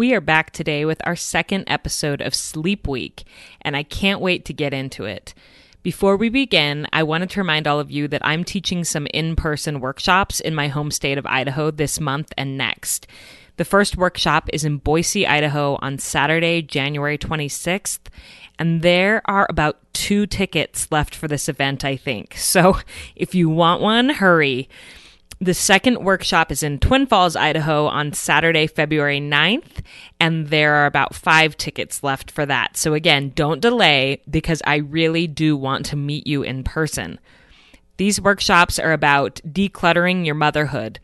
We 0.00 0.14
are 0.14 0.22
back 0.22 0.52
today 0.52 0.86
with 0.86 1.02
our 1.04 1.14
second 1.14 1.64
episode 1.66 2.22
of 2.22 2.34
Sleep 2.34 2.88
Week, 2.88 3.24
and 3.60 3.76
I 3.76 3.82
can't 3.82 4.22
wait 4.22 4.46
to 4.46 4.54
get 4.54 4.72
into 4.72 5.04
it. 5.04 5.34
Before 5.82 6.16
we 6.16 6.30
begin, 6.30 6.86
I 6.90 7.02
wanted 7.02 7.28
to 7.28 7.40
remind 7.40 7.66
all 7.66 7.78
of 7.78 7.90
you 7.90 8.08
that 8.08 8.24
I'm 8.24 8.42
teaching 8.42 8.82
some 8.82 9.06
in 9.12 9.36
person 9.36 9.78
workshops 9.78 10.40
in 10.40 10.54
my 10.54 10.68
home 10.68 10.90
state 10.90 11.18
of 11.18 11.26
Idaho 11.26 11.70
this 11.70 12.00
month 12.00 12.32
and 12.38 12.56
next. 12.56 13.08
The 13.58 13.66
first 13.66 13.98
workshop 13.98 14.48
is 14.54 14.64
in 14.64 14.78
Boise, 14.78 15.26
Idaho 15.26 15.78
on 15.82 15.98
Saturday, 15.98 16.62
January 16.62 17.18
26th, 17.18 18.00
and 18.58 18.80
there 18.80 19.20
are 19.26 19.46
about 19.50 19.80
two 19.92 20.26
tickets 20.26 20.90
left 20.90 21.14
for 21.14 21.28
this 21.28 21.46
event, 21.46 21.84
I 21.84 21.96
think. 21.96 22.38
So 22.38 22.78
if 23.16 23.34
you 23.34 23.50
want 23.50 23.82
one, 23.82 24.08
hurry. 24.08 24.66
The 25.42 25.54
second 25.54 26.04
workshop 26.04 26.52
is 26.52 26.62
in 26.62 26.78
Twin 26.80 27.06
Falls, 27.06 27.34
Idaho 27.34 27.86
on 27.86 28.12
Saturday, 28.12 28.66
February 28.66 29.20
9th, 29.20 29.82
and 30.20 30.48
there 30.48 30.74
are 30.74 30.84
about 30.84 31.14
five 31.14 31.56
tickets 31.56 32.02
left 32.02 32.30
for 32.30 32.44
that. 32.44 32.76
So 32.76 32.92
again, 32.92 33.32
don't 33.34 33.62
delay 33.62 34.20
because 34.28 34.60
I 34.66 34.76
really 34.76 35.26
do 35.26 35.56
want 35.56 35.86
to 35.86 35.96
meet 35.96 36.26
you 36.26 36.42
in 36.42 36.62
person. 36.62 37.18
These 37.96 38.20
workshops 38.20 38.78
are 38.78 38.92
about 38.92 39.40
decluttering 39.48 40.26
your 40.26 40.34
motherhood, 40.34 41.00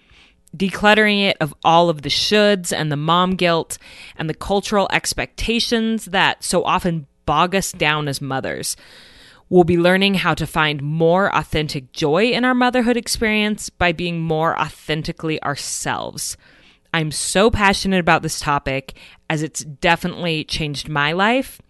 decluttering 0.54 1.26
it 1.30 1.38
of 1.40 1.54
all 1.64 1.88
of 1.88 2.02
the 2.02 2.10
shoulds 2.10 2.78
and 2.78 2.92
the 2.92 2.96
mom 2.96 3.36
guilt 3.36 3.78
and 4.16 4.28
the 4.28 4.34
cultural 4.34 4.86
expectations 4.92 6.04
that 6.06 6.44
so 6.44 6.62
often 6.62 7.06
bog 7.24 7.54
us 7.54 7.72
down 7.72 8.06
as 8.06 8.20
mothers. 8.20 8.76
We'll 9.48 9.64
be 9.64 9.78
learning 9.78 10.14
how 10.14 10.34
to 10.34 10.46
find 10.46 10.82
more 10.82 11.34
authentic 11.34 11.92
joy 11.92 12.30
in 12.30 12.44
our 12.44 12.54
motherhood 12.54 12.96
experience 12.96 13.70
by 13.70 13.92
being 13.92 14.20
more 14.20 14.58
authentically 14.58 15.40
ourselves. 15.42 16.36
I'm 16.92 17.12
so 17.12 17.50
passionate 17.50 18.00
about 18.00 18.22
this 18.22 18.40
topic 18.40 18.94
as 19.30 19.42
it's 19.42 19.60
definitely 19.60 20.42
changed 20.42 20.88
my 20.88 21.12
life 21.12 21.60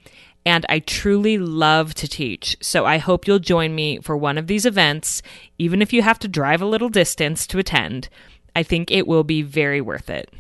and 0.46 0.64
I 0.68 0.78
truly 0.78 1.36
love 1.36 1.92
to 1.94 2.08
teach. 2.08 2.56
So 2.62 2.86
I 2.86 2.98
hope 2.98 3.26
you'll 3.26 3.40
join 3.40 3.74
me 3.74 3.98
for 3.98 4.16
one 4.16 4.38
of 4.38 4.46
these 4.46 4.64
events, 4.64 5.20
even 5.58 5.82
if 5.82 5.92
you 5.92 6.00
have 6.02 6.20
to 6.20 6.28
drive 6.28 6.62
a 6.62 6.66
little 6.66 6.88
distance 6.88 7.46
to 7.48 7.58
attend. 7.58 8.08
I 8.54 8.62
think 8.62 8.90
it 8.90 9.06
will 9.06 9.24
be 9.24 9.42
very 9.42 9.80
worth 9.80 10.08
it. 10.08 10.30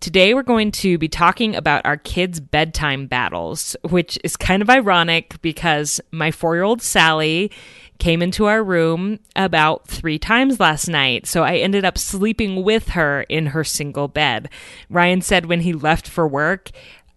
Today, 0.00 0.34
we're 0.34 0.42
going 0.42 0.70
to 0.72 0.98
be 0.98 1.08
talking 1.08 1.56
about 1.56 1.86
our 1.86 1.96
kids' 1.96 2.38
bedtime 2.38 3.06
battles, 3.06 3.74
which 3.82 4.18
is 4.22 4.36
kind 4.36 4.60
of 4.60 4.68
ironic 4.68 5.40
because 5.40 6.00
my 6.10 6.30
four 6.30 6.54
year 6.54 6.64
old 6.64 6.82
Sally 6.82 7.50
came 7.98 8.20
into 8.20 8.46
our 8.46 8.62
room 8.62 9.18
about 9.36 9.86
three 9.86 10.18
times 10.18 10.60
last 10.60 10.88
night. 10.88 11.26
So 11.26 11.42
I 11.42 11.56
ended 11.56 11.84
up 11.84 11.96
sleeping 11.96 12.62
with 12.62 12.90
her 12.90 13.22
in 13.22 13.46
her 13.46 13.64
single 13.64 14.08
bed. 14.08 14.50
Ryan 14.90 15.22
said 15.22 15.46
when 15.46 15.60
he 15.60 15.72
left 15.72 16.08
for 16.08 16.26
work, 16.26 16.70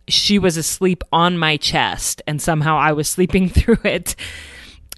she 0.08 0.40
was 0.40 0.56
asleep 0.56 1.04
on 1.12 1.38
my 1.38 1.58
chest, 1.58 2.22
and 2.26 2.42
somehow 2.42 2.78
I 2.78 2.94
was 2.94 3.10
sleeping 3.10 3.50
through 3.50 3.80
it. 3.84 4.16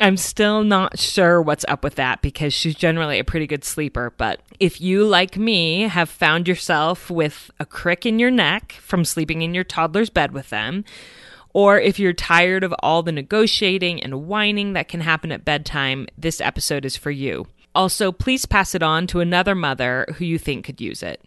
I'm 0.02 0.18
still 0.18 0.64
not 0.64 0.98
sure 0.98 1.42
what's 1.42 1.66
up 1.68 1.84
with 1.84 1.96
that 1.96 2.22
because 2.22 2.54
she's 2.54 2.76
generally 2.76 3.20
a 3.20 3.24
pretty 3.24 3.48
good 3.48 3.66
sleeper. 3.66 4.14
But 4.16 4.42
if 4.60 4.80
you, 4.80 5.06
like 5.06 5.38
me, 5.38 5.82
have 5.84 6.10
found 6.10 6.48
yourself 6.48 7.10
with 7.10 7.52
a 7.60 7.66
crick 7.66 8.06
in 8.06 8.18
your 8.18 8.32
neck 8.32 8.74
from 8.82 9.04
sleeping 9.04 9.42
in 9.42 9.54
your 9.54 9.66
toddler's 9.66 10.10
bed 10.10 10.32
with 10.32 10.50
them, 10.50 10.86
or 11.54 11.80
if 11.80 12.00
you're 12.00 12.14
tired 12.14 12.64
of 12.64 12.74
all 12.80 13.04
the 13.04 13.12
negotiating 13.12 14.02
and 14.02 14.28
whining 14.28 14.74
that 14.74 14.88
can 14.88 15.02
happen 15.02 15.32
at 15.32 15.44
bedtime, 15.44 16.08
this 16.18 16.40
episode 16.40 16.86
is 16.86 16.96
for 16.96 17.12
you. 17.12 17.48
Also, 17.76 18.12
please 18.12 18.46
pass 18.46 18.74
it 18.74 18.84
on 18.84 19.06
to 19.08 19.20
another 19.20 19.56
mother 19.56 20.06
who 20.16 20.26
you 20.26 20.38
think 20.38 20.66
could 20.66 20.80
use 20.80 21.04
it. 21.04 21.24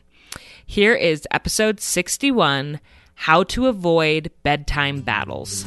Here 0.65 0.95
is 0.95 1.29
episode 1.31 1.81
61 1.81 2.81
How 3.15 3.43
to 3.45 3.67
Avoid 3.67 4.31
Bedtime 4.43 5.03
Battles. 5.03 5.67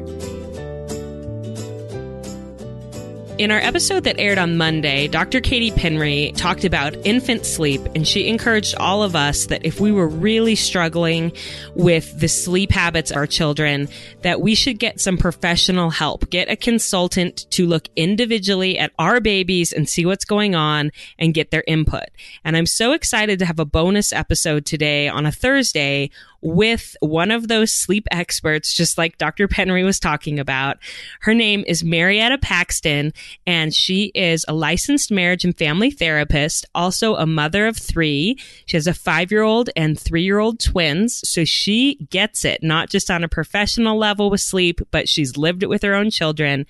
In 3.41 3.49
our 3.49 3.57
episode 3.57 4.03
that 4.03 4.19
aired 4.19 4.37
on 4.37 4.55
Monday, 4.55 5.07
Dr. 5.07 5.41
Katie 5.41 5.71
Penry 5.71 6.31
talked 6.37 6.63
about 6.63 6.95
infant 7.07 7.43
sleep, 7.43 7.81
and 7.95 8.07
she 8.07 8.27
encouraged 8.27 8.75
all 8.75 9.01
of 9.01 9.15
us 9.15 9.47
that 9.47 9.65
if 9.65 9.79
we 9.79 9.91
were 9.91 10.07
really 10.07 10.53
struggling 10.53 11.31
with 11.73 12.19
the 12.19 12.27
sleep 12.27 12.69
habits 12.69 13.09
of 13.09 13.17
our 13.17 13.25
children, 13.25 13.89
that 14.21 14.41
we 14.41 14.53
should 14.53 14.77
get 14.77 15.01
some 15.01 15.17
professional 15.17 15.89
help. 15.89 16.29
Get 16.29 16.51
a 16.51 16.55
consultant 16.55 17.49
to 17.49 17.65
look 17.65 17.87
individually 17.95 18.77
at 18.77 18.91
our 18.99 19.19
babies 19.19 19.73
and 19.73 19.89
see 19.89 20.05
what's 20.05 20.23
going 20.23 20.53
on 20.53 20.91
and 21.17 21.33
get 21.33 21.49
their 21.49 21.63
input. 21.65 22.09
And 22.43 22.55
I'm 22.55 22.67
so 22.67 22.91
excited 22.91 23.39
to 23.39 23.45
have 23.47 23.57
a 23.57 23.65
bonus 23.65 24.13
episode 24.13 24.67
today 24.67 25.07
on 25.07 25.25
a 25.25 25.31
Thursday 25.31 26.11
with 26.41 26.95
one 27.01 27.31
of 27.31 27.47
those 27.47 27.71
sleep 27.71 28.07
experts, 28.11 28.73
just 28.73 28.97
like 28.97 29.17
Dr. 29.17 29.47
Penry 29.47 29.83
was 29.83 29.99
talking 29.99 30.39
about. 30.39 30.77
Her 31.21 31.33
name 31.33 31.63
is 31.67 31.83
Marietta 31.83 32.39
Paxson, 32.39 33.13
and 33.45 33.73
she 33.73 34.11
is 34.15 34.45
a 34.47 34.53
licensed 34.53 35.11
marriage 35.11 35.45
and 35.45 35.57
family 35.57 35.91
therapist, 35.91 36.65
also 36.73 37.15
a 37.15 37.25
mother 37.25 37.67
of 37.67 37.77
three. 37.77 38.37
She 38.65 38.77
has 38.77 38.87
a 38.87 38.93
five 38.93 39.31
year 39.31 39.43
old 39.43 39.69
and 39.75 39.99
three 39.99 40.23
year 40.23 40.39
old 40.39 40.59
twins. 40.59 41.21
So 41.27 41.45
she 41.45 41.95
gets 42.09 42.45
it, 42.45 42.63
not 42.63 42.89
just 42.89 43.11
on 43.11 43.23
a 43.23 43.29
professional 43.29 43.97
level 43.97 44.29
with 44.29 44.41
sleep, 44.41 44.81
but 44.91 45.07
she's 45.07 45.37
lived 45.37 45.63
it 45.63 45.69
with 45.69 45.83
her 45.83 45.93
own 45.93 46.09
children. 46.09 46.65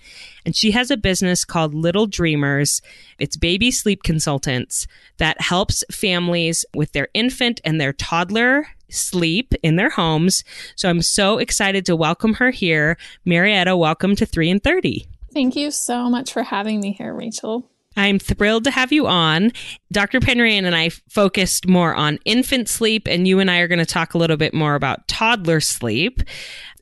And 0.45 0.55
she 0.55 0.71
has 0.71 0.91
a 0.91 0.97
business 0.97 1.45
called 1.45 1.73
Little 1.73 2.07
Dreamers. 2.07 2.81
It's 3.19 3.37
baby 3.37 3.71
sleep 3.71 4.03
consultants 4.03 4.87
that 5.17 5.39
helps 5.39 5.83
families 5.91 6.65
with 6.73 6.91
their 6.91 7.09
infant 7.13 7.61
and 7.63 7.79
their 7.79 7.93
toddler 7.93 8.67
sleep 8.91 9.53
in 9.63 9.75
their 9.75 9.89
homes. 9.89 10.43
So 10.75 10.89
I'm 10.89 11.01
so 11.01 11.37
excited 11.37 11.85
to 11.87 11.95
welcome 11.95 12.35
her 12.35 12.51
here. 12.51 12.97
Marietta, 13.25 13.75
welcome 13.75 14.15
to 14.17 14.25
3 14.25 14.49
in 14.49 14.59
30. 14.59 15.07
Thank 15.33 15.55
you 15.55 15.71
so 15.71 16.09
much 16.09 16.33
for 16.33 16.43
having 16.43 16.79
me 16.81 16.91
here, 16.91 17.13
Rachel. 17.13 17.69
I'm 17.97 18.19
thrilled 18.19 18.63
to 18.65 18.71
have 18.71 18.91
you 18.91 19.07
on. 19.07 19.51
Dr. 19.91 20.19
Penryan 20.19 20.65
and 20.65 20.75
I 20.75 20.89
focused 21.09 21.67
more 21.67 21.93
on 21.93 22.19
infant 22.25 22.69
sleep, 22.69 23.07
and 23.07 23.27
you 23.27 23.39
and 23.39 23.51
I 23.51 23.59
are 23.59 23.67
going 23.67 23.79
to 23.79 23.85
talk 23.85 24.13
a 24.13 24.17
little 24.17 24.37
bit 24.37 24.53
more 24.53 24.75
about 24.75 25.07
toddler 25.07 25.59
sleep. 25.59 26.21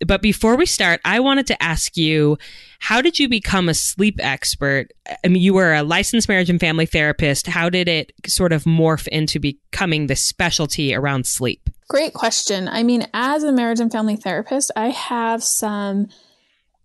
But 0.05 0.21
before 0.21 0.55
we 0.55 0.65
start, 0.65 1.01
I 1.03 1.19
wanted 1.19 1.47
to 1.47 1.61
ask 1.61 1.97
you 1.97 2.37
how 2.79 3.01
did 3.01 3.19
you 3.19 3.27
become 3.27 3.67
a 3.67 3.73
sleep 3.73 4.19
expert? 4.19 4.87
I 5.23 5.27
mean, 5.27 5.41
you 5.41 5.53
were 5.53 5.73
a 5.73 5.83
licensed 5.83 6.29
marriage 6.29 6.49
and 6.49 6.59
family 6.59 6.85
therapist. 6.85 7.47
How 7.47 7.69
did 7.69 7.87
it 7.87 8.13
sort 8.25 8.53
of 8.53 8.63
morph 8.63 9.07
into 9.07 9.39
becoming 9.39 10.07
the 10.07 10.15
specialty 10.15 10.95
around 10.95 11.25
sleep? 11.25 11.69
Great 11.89 12.13
question. 12.13 12.67
I 12.67 12.83
mean, 12.83 13.07
as 13.13 13.43
a 13.43 13.51
marriage 13.51 13.79
and 13.79 13.91
family 13.91 14.15
therapist, 14.15 14.71
I 14.75 14.89
have 14.89 15.43
some 15.43 16.07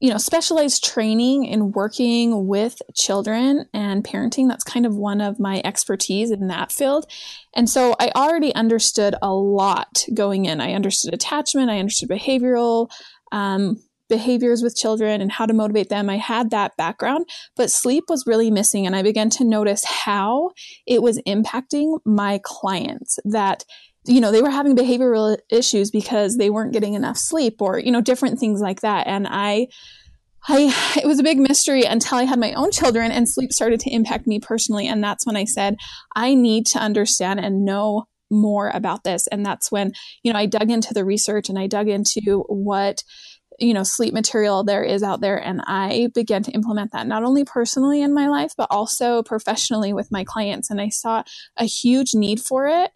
you 0.00 0.10
know, 0.10 0.18
specialized 0.18 0.84
training 0.84 1.44
in 1.44 1.72
working 1.72 2.46
with 2.46 2.82
children 2.94 3.66
and 3.72 4.04
parenting. 4.04 4.48
That's 4.48 4.64
kind 4.64 4.86
of 4.86 4.96
one 4.96 5.20
of 5.20 5.40
my 5.40 5.62
expertise 5.64 6.30
in 6.30 6.48
that 6.48 6.72
field. 6.72 7.06
And 7.54 7.70
so 7.70 7.94
I 7.98 8.10
already 8.14 8.54
understood 8.54 9.14
a 9.22 9.32
lot 9.32 10.04
going 10.12 10.44
in. 10.44 10.60
I 10.60 10.74
understood 10.74 11.14
attachment, 11.14 11.70
I 11.70 11.78
understood 11.78 12.10
behavioral 12.10 12.90
um, 13.32 13.82
behaviors 14.08 14.62
with 14.62 14.76
children 14.76 15.20
and 15.20 15.32
how 15.32 15.46
to 15.46 15.54
motivate 15.54 15.88
them. 15.88 16.10
I 16.10 16.18
had 16.18 16.50
that 16.50 16.76
background, 16.76 17.26
but 17.56 17.70
sleep 17.70 18.04
was 18.08 18.26
really 18.26 18.50
missing. 18.50 18.86
And 18.86 18.94
I 18.94 19.02
began 19.02 19.30
to 19.30 19.44
notice 19.44 19.84
how 19.84 20.50
it 20.86 21.02
was 21.02 21.20
impacting 21.26 21.98
my 22.04 22.40
clients 22.44 23.18
that 23.24 23.64
you 24.06 24.20
know, 24.20 24.30
they 24.30 24.42
were 24.42 24.50
having 24.50 24.76
behavioral 24.76 25.36
issues 25.50 25.90
because 25.90 26.36
they 26.36 26.50
weren't 26.50 26.72
getting 26.72 26.94
enough 26.94 27.16
sleep 27.16 27.60
or, 27.60 27.78
you 27.78 27.90
know, 27.90 28.00
different 28.00 28.38
things 28.38 28.60
like 28.60 28.80
that. 28.82 29.06
And 29.06 29.26
I, 29.28 29.68
I, 30.46 30.74
it 30.96 31.06
was 31.06 31.18
a 31.18 31.24
big 31.24 31.38
mystery 31.38 31.84
until 31.84 32.18
I 32.18 32.24
had 32.24 32.38
my 32.38 32.52
own 32.52 32.70
children 32.70 33.10
and 33.10 33.28
sleep 33.28 33.52
started 33.52 33.80
to 33.80 33.90
impact 33.90 34.26
me 34.26 34.40
personally. 34.40 34.86
And 34.86 35.02
that's 35.02 35.26
when 35.26 35.36
I 35.36 35.44
said, 35.44 35.76
I 36.14 36.34
need 36.34 36.66
to 36.68 36.78
understand 36.78 37.40
and 37.40 37.64
know 37.64 38.04
more 38.30 38.70
about 38.70 39.04
this. 39.04 39.26
And 39.28 39.44
that's 39.44 39.72
when, 39.72 39.92
you 40.22 40.32
know, 40.32 40.38
I 40.38 40.46
dug 40.46 40.70
into 40.70 40.92
the 40.92 41.04
research 41.04 41.48
and 41.48 41.58
I 41.58 41.66
dug 41.66 41.88
into 41.88 42.44
what, 42.48 43.02
you 43.58 43.72
know, 43.72 43.84
sleep 43.84 44.12
material 44.12 44.64
there 44.64 44.82
is 44.82 45.02
out 45.02 45.20
there. 45.20 45.36
And 45.36 45.62
I 45.66 46.08
began 46.14 46.42
to 46.42 46.50
implement 46.50 46.92
that 46.92 47.06
not 47.06 47.22
only 47.22 47.44
personally 47.44 48.02
in 48.02 48.12
my 48.12 48.28
life, 48.28 48.52
but 48.56 48.66
also 48.70 49.22
professionally 49.22 49.92
with 49.92 50.10
my 50.10 50.24
clients. 50.24 50.70
And 50.70 50.80
I 50.80 50.88
saw 50.88 51.22
a 51.56 51.64
huge 51.64 52.14
need 52.14 52.40
for 52.40 52.66
it 52.66 52.90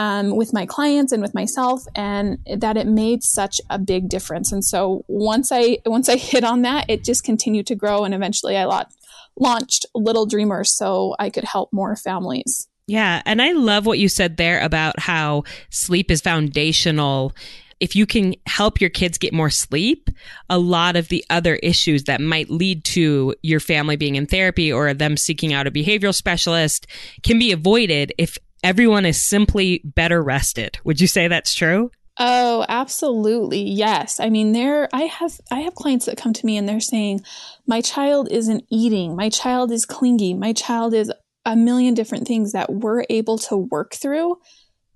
um, 0.00 0.34
with 0.34 0.54
my 0.54 0.64
clients 0.64 1.12
and 1.12 1.20
with 1.20 1.34
myself, 1.34 1.84
and 1.94 2.38
that 2.56 2.78
it 2.78 2.86
made 2.86 3.22
such 3.22 3.60
a 3.68 3.78
big 3.78 4.08
difference. 4.08 4.50
And 4.50 4.64
so 4.64 5.04
once 5.08 5.52
I 5.52 5.76
once 5.84 6.08
I 6.08 6.16
hit 6.16 6.42
on 6.42 6.62
that, 6.62 6.86
it 6.88 7.04
just 7.04 7.22
continued 7.22 7.66
to 7.66 7.74
grow, 7.74 8.04
and 8.04 8.14
eventually 8.14 8.56
I 8.56 8.64
lot, 8.64 8.90
launched 9.38 9.84
Little 9.94 10.24
Dreamers 10.24 10.74
so 10.74 11.14
I 11.18 11.28
could 11.28 11.44
help 11.44 11.70
more 11.70 11.96
families. 11.96 12.66
Yeah, 12.86 13.20
and 13.26 13.42
I 13.42 13.52
love 13.52 13.84
what 13.84 13.98
you 13.98 14.08
said 14.08 14.38
there 14.38 14.60
about 14.60 14.98
how 14.98 15.44
sleep 15.68 16.10
is 16.10 16.22
foundational 16.22 17.34
if 17.78 17.96
you 17.96 18.04
can 18.04 18.34
help 18.46 18.78
your 18.78 18.90
kids 18.90 19.16
get 19.16 19.32
more 19.32 19.48
sleep, 19.48 20.10
a 20.50 20.58
lot 20.58 20.96
of 20.96 21.08
the 21.08 21.24
other 21.30 21.56
issues 21.56 22.04
that 22.04 22.20
might 22.20 22.50
lead 22.50 22.84
to 22.84 23.34
your 23.42 23.58
family 23.58 23.96
being 23.96 24.16
in 24.16 24.26
therapy 24.26 24.70
or 24.70 24.92
them 24.92 25.16
seeking 25.16 25.54
out 25.54 25.66
a 25.66 25.70
behavioral 25.70 26.14
specialist 26.14 26.86
can 27.22 27.38
be 27.38 27.52
avoided 27.52 28.12
if 28.18 28.36
everyone 28.62 29.06
is 29.06 29.20
simply 29.20 29.82
better 29.84 30.22
rested. 30.22 30.78
Would 30.84 31.00
you 31.00 31.06
say 31.06 31.28
that's 31.28 31.54
true? 31.54 31.90
Oh, 32.18 32.66
absolutely. 32.68 33.62
Yes. 33.62 34.20
I 34.20 34.28
mean, 34.28 34.52
there 34.52 34.88
I 34.92 35.02
have 35.02 35.40
I 35.50 35.60
have 35.60 35.74
clients 35.74 36.06
that 36.06 36.18
come 36.18 36.32
to 36.34 36.46
me 36.46 36.56
and 36.56 36.68
they're 36.68 36.80
saying, 36.80 37.22
"My 37.66 37.80
child 37.80 38.28
isn't 38.30 38.64
eating. 38.70 39.16
My 39.16 39.30
child 39.30 39.72
is 39.72 39.86
clingy. 39.86 40.34
My 40.34 40.52
child 40.52 40.92
is 40.92 41.10
a 41.46 41.56
million 41.56 41.94
different 41.94 42.26
things 42.26 42.52
that 42.52 42.72
we're 42.72 43.04
able 43.08 43.38
to 43.38 43.56
work 43.56 43.94
through 43.94 44.36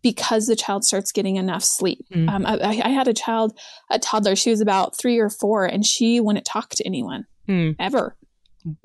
because 0.02 0.46
the 0.46 0.55
child 0.55 0.84
starts 0.84 1.12
getting 1.12 1.37
enough 1.37 1.64
sleep. 1.64 2.05
Mm. 2.12 2.28
Um, 2.28 2.46
I, 2.46 2.82
I, 2.84 2.88
had 2.90 3.08
a 3.08 3.14
child, 3.14 3.58
a 3.90 3.99
toddler, 3.99 4.37
she 4.37 4.50
was 4.50 4.61
about 4.61 4.96
three 4.99 5.19
or 5.19 5.31
four, 5.31 5.64
and 5.64 5.84
she 5.84 6.20
wouldn't 6.20 6.44
talk 6.44 6.69
to 6.75 6.87
anyone 6.87 7.25
mm. 7.49 7.75
ever. 7.78 8.14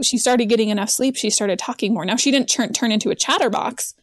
She 0.01 0.17
started 0.17 0.45
getting 0.45 0.69
enough 0.69 0.89
sleep. 0.89 1.17
She 1.17 1.29
started 1.29 1.59
talking 1.59 1.93
more. 1.93 2.05
Now, 2.05 2.15
she 2.15 2.31
didn't 2.31 2.47
turn, 2.47 2.71
turn 2.71 2.93
into 2.93 3.09
a 3.09 3.15
chatterbox, 3.15 3.93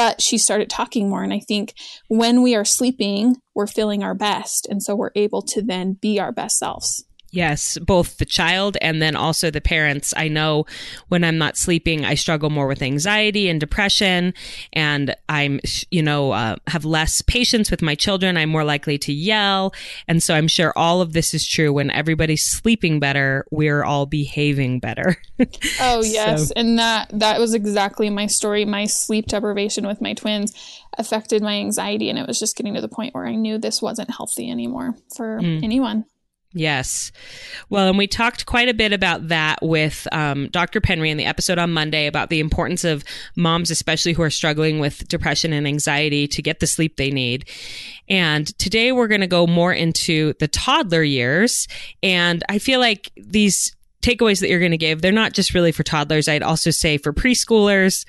but 0.00 0.22
she 0.22 0.38
started 0.38 0.70
talking 0.70 1.10
more. 1.10 1.22
And 1.22 1.30
I 1.30 1.40
think 1.40 1.74
when 2.08 2.40
we 2.40 2.54
are 2.54 2.64
sleeping, 2.64 3.36
we're 3.54 3.66
feeling 3.66 4.02
our 4.02 4.14
best. 4.14 4.66
And 4.70 4.82
so 4.82 4.96
we're 4.96 5.10
able 5.14 5.42
to 5.42 5.60
then 5.60 5.92
be 5.92 6.18
our 6.18 6.32
best 6.32 6.56
selves. 6.56 7.04
Yes, 7.30 7.78
both 7.78 8.18
the 8.18 8.24
child 8.24 8.76
and 8.80 9.00
then 9.00 9.14
also 9.14 9.50
the 9.50 9.60
parents. 9.60 10.12
I 10.16 10.28
know 10.28 10.66
when 11.08 11.22
I'm 11.22 11.38
not 11.38 11.56
sleeping, 11.56 12.04
I 12.04 12.14
struggle 12.14 12.50
more 12.50 12.66
with 12.66 12.82
anxiety 12.82 13.48
and 13.48 13.60
depression, 13.60 14.34
and 14.72 15.14
I'm, 15.28 15.60
you 15.90 16.02
know, 16.02 16.32
uh, 16.32 16.56
have 16.66 16.84
less 16.84 17.22
patience 17.22 17.70
with 17.70 17.82
my 17.82 17.94
children. 17.94 18.36
I'm 18.36 18.48
more 18.48 18.64
likely 18.64 18.98
to 18.98 19.12
yell. 19.12 19.72
And 20.08 20.22
so 20.22 20.34
I'm 20.34 20.48
sure 20.48 20.72
all 20.74 21.00
of 21.00 21.12
this 21.12 21.32
is 21.32 21.46
true. 21.46 21.72
When 21.72 21.90
everybody's 21.90 22.44
sleeping 22.44 22.98
better, 22.98 23.44
we're 23.50 23.84
all 23.84 24.06
behaving 24.06 24.80
better. 24.80 25.16
oh, 25.80 26.02
yes. 26.02 26.48
So. 26.48 26.54
And 26.56 26.78
that, 26.78 27.10
that 27.12 27.38
was 27.38 27.54
exactly 27.54 28.10
my 28.10 28.26
story. 28.26 28.64
My 28.64 28.86
sleep 28.86 29.26
deprivation 29.26 29.86
with 29.86 30.00
my 30.00 30.14
twins 30.14 30.52
affected 30.98 31.42
my 31.42 31.54
anxiety, 31.54 32.10
and 32.10 32.18
it 32.18 32.26
was 32.26 32.38
just 32.38 32.56
getting 32.56 32.74
to 32.74 32.80
the 32.80 32.88
point 32.88 33.14
where 33.14 33.26
I 33.26 33.34
knew 33.34 33.58
this 33.58 33.80
wasn't 33.80 34.10
healthy 34.10 34.50
anymore 34.50 34.96
for 35.14 35.38
mm. 35.40 35.62
anyone. 35.62 36.04
Yes. 36.52 37.12
Well, 37.68 37.88
and 37.88 37.96
we 37.96 38.08
talked 38.08 38.44
quite 38.44 38.68
a 38.68 38.74
bit 38.74 38.92
about 38.92 39.28
that 39.28 39.60
with 39.62 40.08
um, 40.10 40.48
Dr. 40.48 40.80
Penry 40.80 41.08
in 41.08 41.16
the 41.16 41.24
episode 41.24 41.58
on 41.58 41.72
Monday 41.72 42.06
about 42.08 42.28
the 42.28 42.40
importance 42.40 42.82
of 42.82 43.04
moms, 43.36 43.70
especially 43.70 44.14
who 44.14 44.22
are 44.22 44.30
struggling 44.30 44.80
with 44.80 45.06
depression 45.06 45.52
and 45.52 45.64
anxiety, 45.64 46.26
to 46.26 46.42
get 46.42 46.58
the 46.58 46.66
sleep 46.66 46.96
they 46.96 47.12
need. 47.12 47.48
And 48.08 48.46
today 48.58 48.90
we're 48.90 49.06
going 49.06 49.20
to 49.20 49.28
go 49.28 49.46
more 49.46 49.72
into 49.72 50.32
the 50.40 50.48
toddler 50.48 51.04
years. 51.04 51.68
And 52.02 52.42
I 52.48 52.58
feel 52.58 52.80
like 52.80 53.12
these 53.16 53.76
takeaways 54.02 54.40
that 54.40 54.48
you're 54.48 54.58
going 54.58 54.70
to 54.72 54.76
give, 54.76 55.02
they're 55.02 55.12
not 55.12 55.34
just 55.34 55.54
really 55.54 55.72
for 55.72 55.84
toddlers. 55.84 56.26
I'd 56.26 56.42
also 56.42 56.70
say 56.70 56.98
for 56.98 57.12
preschoolers 57.12 58.04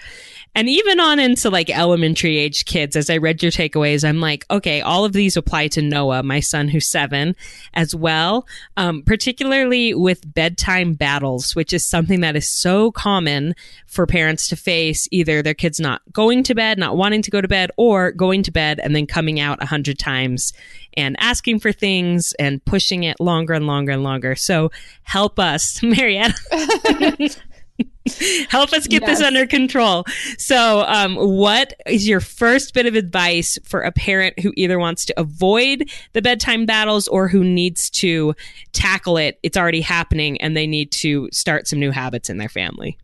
and 0.54 0.68
even 0.68 1.00
on 1.00 1.20
into 1.20 1.50
like 1.50 1.70
elementary 1.70 2.38
age 2.38 2.66
kids. 2.66 2.96
As 2.96 3.10
I 3.10 3.18
read 3.18 3.42
your 3.42 3.52
takeaways, 3.52 4.08
I'm 4.08 4.20
like, 4.20 4.46
okay, 4.52 4.82
all 4.82 5.06
of 5.06 5.14
these 5.14 5.38
apply 5.38 5.70
to 5.70 5.82
Noah, 5.82 6.24
my 6.24 6.42
son 6.42 6.68
who's 6.68 6.90
seven 6.90 7.36
as 7.74 7.96
well. 7.96 8.46
Um, 8.76 9.04
particularly 9.04 9.94
with 9.94 10.34
bedtime 10.34 10.94
battles, 10.94 11.56
which 11.56 11.72
is 11.72 11.86
something 11.86 12.22
that 12.22 12.36
is 12.36 12.50
so 12.50 12.92
common 12.92 13.56
for 13.88 14.06
parents 14.06 14.48
to 14.50 14.56
face 14.56 15.08
either 15.12 15.42
their 15.42 15.54
kids 15.54 15.80
not 15.80 16.02
going 16.12 16.44
to 16.44 16.56
bed, 16.56 16.78
not 16.78 16.98
wanting 16.98 17.22
to 17.22 17.32
go 17.32 17.40
to 17.40 17.48
bed 17.48 17.72
or 17.78 18.12
going 18.12 18.44
to 18.44 18.52
bed 18.52 18.80
and 18.84 18.96
then 18.96 19.08
coming 19.08 19.40
out 19.40 19.62
a 19.64 19.66
hundred 19.66 19.98
times 19.98 20.52
and 20.98 21.16
asking 21.20 21.60
for 21.60 21.72
things 21.72 22.34
and 22.40 22.64
pushing 22.66 23.04
it 23.04 23.20
longer 23.20 23.54
and 23.54 23.68
longer 23.68 23.92
and 23.92 24.04
longer. 24.04 24.36
So 24.36 24.72
help 25.04 25.40
us, 25.40 25.82
Marietta. 25.84 27.38
Help 28.50 28.74
us 28.74 28.88
get 28.88 29.02
yes. 29.02 29.20
this 29.20 29.28
under 29.28 29.46
control. 29.46 30.06
So, 30.38 30.84
um, 30.88 31.16
what 31.16 31.74
is 31.86 32.08
your 32.08 32.20
first 32.20 32.74
bit 32.74 32.86
of 32.86 32.96
advice 32.96 33.58
for 33.64 33.82
a 33.82 33.92
parent 33.92 34.40
who 34.40 34.54
either 34.56 34.80
wants 34.80 35.06
to 35.06 35.20
avoid 35.20 35.90
the 36.14 36.22
bedtime 36.22 36.66
battles 36.66 37.08
or 37.08 37.28
who 37.28 37.44
needs 37.44 37.90
to 37.92 38.34
tackle 38.74 39.18
it? 39.18 39.40
It's 39.44 39.58
already 39.58 39.82
happening 39.82 40.42
and 40.42 40.58
they 40.58 40.68
need 40.68 40.92
to 40.94 41.30
start 41.32 41.68
some 41.68 41.80
new 41.80 41.92
habits 41.92 42.30
in 42.30 42.38
their 42.38 42.50
family. 42.50 42.98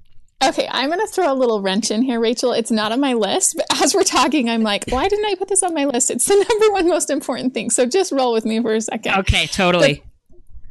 Okay, 0.44 0.68
I'm 0.70 0.90
going 0.90 1.00
to 1.00 1.08
throw 1.08 1.32
a 1.32 1.34
little 1.34 1.62
wrench 1.62 1.90
in 1.90 2.04
here, 2.04 2.20
Rachel. 2.20 2.52
It's 2.52 2.70
not 2.70 2.92
on 2.92 3.00
my 3.00 3.14
list, 3.14 3.56
but 3.56 3.66
as 3.82 3.96
we're 3.96 4.04
talking, 4.04 4.50
I'm 4.50 4.62
like, 4.62 4.86
why 4.90 5.08
didn't 5.08 5.26
I 5.26 5.34
put 5.34 5.48
this 5.48 5.64
on 5.64 5.74
my 5.74 5.86
list? 5.86 6.12
It's 6.12 6.26
the 6.26 6.36
number 6.50 6.74
one 6.74 6.88
most 6.88 7.10
important 7.10 7.56
thing. 7.56 7.72
So 7.72 7.88
just 7.88 8.12
roll 8.12 8.34
with 8.34 8.46
me 8.46 8.62
for 8.62 8.76
a 8.76 8.82
second. 8.82 9.16
Okay, 9.20 9.48
totally. 9.48 10.04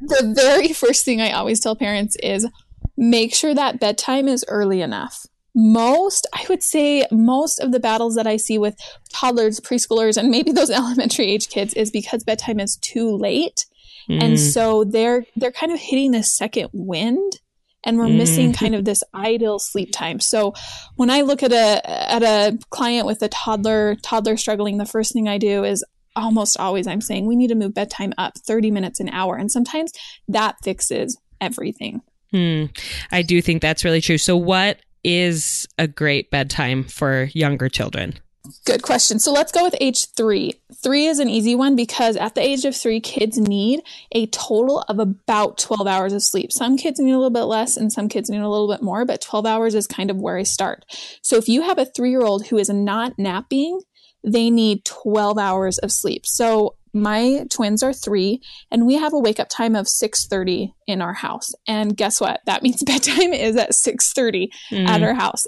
The, 0.01 0.23
the 0.23 0.35
very 0.35 0.73
first 0.73 1.05
thing 1.05 1.21
I 1.21 1.33
always 1.33 1.59
tell 1.59 1.75
parents 1.75 2.17
is 2.23 2.47
make 2.97 3.35
sure 3.35 3.55
that 3.55 3.81
bedtime 3.81 4.29
is 4.29 4.45
early 4.49 4.81
enough. 4.81 5.27
Most, 5.55 6.27
I 6.35 6.45
would 6.49 6.63
say, 6.63 7.07
most 7.11 7.61
of 7.61 7.73
the 7.73 7.81
battles 7.81 8.15
that 8.17 8.27
I 8.27 8.37
see 8.37 8.59
with 8.59 8.77
toddlers, 9.11 9.59
preschoolers, 9.59 10.17
and 10.19 10.31
maybe 10.31 10.53
those 10.53 10.71
elementary 10.81 11.27
age 11.27 11.49
kids 11.49 11.73
is 11.75 11.91
because 11.91 12.25
bedtime 12.25 12.61
is 12.61 12.77
too 12.77 13.17
late. 13.17 13.67
Mm. 14.09 14.23
And 14.23 14.41
so 14.41 14.85
they're 14.85 15.25
they're 15.35 15.53
kind 15.53 15.73
of 15.73 15.81
hitting 15.81 16.13
the 16.13 16.23
second 16.23 16.69
wind 16.73 17.41
and 17.87 17.99
we're 17.99 18.07
mm. 18.07 18.19
missing 18.19 18.53
kind 18.53 18.75
of 18.75 18.85
this 18.85 19.03
ideal 19.15 19.59
sleep 19.59 19.93
time. 19.93 20.21
So 20.21 20.53
when 20.97 21.09
I 21.09 21.23
look 21.23 21.43
at 21.43 21.53
a 21.53 21.89
at 22.13 22.23
a 22.23 22.59
client 22.71 23.07
with 23.07 23.23
a 23.23 23.29
toddler 23.29 23.97
toddler 24.03 24.37
struggling, 24.37 24.77
the 24.77 24.85
first 24.85 25.13
thing 25.13 25.29
I 25.29 25.39
do 25.39 25.65
is 25.65 25.85
almost 26.15 26.59
always 26.59 26.87
I'm 26.87 27.01
saying 27.01 27.27
we 27.27 27.37
need 27.37 27.49
to 27.49 27.55
move 27.55 27.75
bedtime 27.75 28.13
up 28.19 28.39
30 28.39 28.71
minutes 28.71 29.01
an 29.01 29.11
hour 29.11 29.37
and 29.37 29.51
sometimes 29.51 29.93
that 30.29 30.57
fixes 30.63 31.19
everything. 31.41 32.01
Hmm. 32.31 32.67
I 33.13 33.23
do 33.23 33.41
think 33.41 33.63
that's 33.63 33.85
really 33.85 34.01
true. 34.01 34.19
So, 34.19 34.37
what 34.37 34.81
is 35.05 35.69
a 35.79 35.87
great 35.87 36.31
bedtime 36.31 36.85
for 36.85 37.29
younger 37.33 37.69
children? 37.69 38.19
Good 38.65 38.83
question. 38.83 39.19
So 39.19 39.33
let's 39.33 39.53
go 39.53 39.65
with 39.65 39.75
age 39.81 40.07
three. 40.17 40.55
Three 40.83 41.07
is 41.07 41.19
an 41.19 41.29
easy 41.29 41.55
one 41.55 41.77
because 41.77 42.17
at 42.17 42.35
the 42.35 42.41
age 42.41 42.65
of 42.65 42.77
three, 42.77 43.01
kids 43.01 43.39
need 43.39 43.81
a 44.13 44.27
total 44.27 44.85
of 44.89 44.99
about 44.99 45.59
12 45.59 45.87
hours 45.87 46.13
of 46.13 46.23
sleep. 46.23 46.53
Some 46.53 46.77
kids 46.77 47.01
need 47.01 47.11
a 47.11 47.17
little 47.17 47.31
bit 47.31 47.45
less 47.45 47.77
and 47.77 47.93
some 47.93 48.09
kids 48.09 48.31
need 48.31 48.41
a 48.41 48.49
little 48.49 48.69
bit 48.69 48.83
more, 48.83 49.05
but 49.05 49.21
12 49.21 49.47
hours 49.47 49.75
is 49.75 49.87
kind 49.87 50.11
of 50.11 50.17
where 50.19 50.37
I 50.37 50.43
start. 50.43 50.85
So 51.23 51.37
if 51.37 51.49
you 51.49 51.63
have 51.63 51.79
a 51.79 51.87
three 51.87 52.11
year 52.11 52.23
old 52.23 52.47
who 52.47 52.59
is 52.59 52.69
not 52.69 53.19
napping, 53.19 53.81
they 54.23 54.51
need 54.51 54.85
12 54.85 55.39
hours 55.39 55.79
of 55.79 55.93
sleep. 55.93 56.27
So 56.27 56.77
my 56.97 57.47
twins 57.51 57.83
are 57.83 57.93
three 57.93 58.41
and 58.71 58.87
we 58.87 58.95
have 58.95 59.13
a 59.13 59.19
wake 59.19 59.39
up 59.39 59.49
time 59.49 59.77
of 59.77 59.87
6.30 59.87 60.73
in 60.87 61.03
our 61.03 61.13
house. 61.13 61.55
And 61.69 61.97
guess 61.97 62.21
what? 62.21 62.41
That 62.47 62.63
means 62.63 62.83
bedtime 62.87 63.33
is 63.33 63.57
at 63.57 63.71
6.30 63.71 64.49
mm. 64.73 64.89
at 64.89 65.03
our 65.03 65.15
house. 65.15 65.47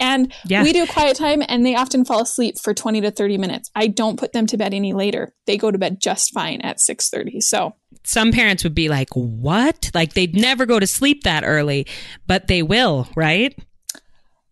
And 0.00 0.32
yeah. 0.44 0.62
we 0.62 0.72
do 0.72 0.86
quiet 0.86 1.16
time 1.16 1.42
and 1.46 1.66
they 1.66 1.74
often 1.74 2.04
fall 2.04 2.22
asleep 2.22 2.56
for 2.58 2.72
20 2.72 3.00
to 3.00 3.10
30 3.10 3.38
minutes. 3.38 3.70
I 3.74 3.88
don't 3.88 4.18
put 4.18 4.32
them 4.32 4.46
to 4.46 4.56
bed 4.56 4.72
any 4.72 4.92
later. 4.92 5.34
They 5.46 5.56
go 5.56 5.70
to 5.70 5.78
bed 5.78 6.00
just 6.00 6.32
fine 6.32 6.60
at 6.60 6.78
6.30 6.78 7.42
so 7.42 7.74
some 8.04 8.32
parents 8.32 8.64
would 8.64 8.74
be 8.74 8.88
like 8.88 9.08
what? 9.14 9.90
Like 9.94 10.14
they'd 10.14 10.34
never 10.34 10.66
go 10.66 10.78
to 10.78 10.86
sleep 10.86 11.24
that 11.24 11.44
early 11.44 11.86
but 12.26 12.46
they 12.46 12.62
will 12.62 13.08
right? 13.16 13.58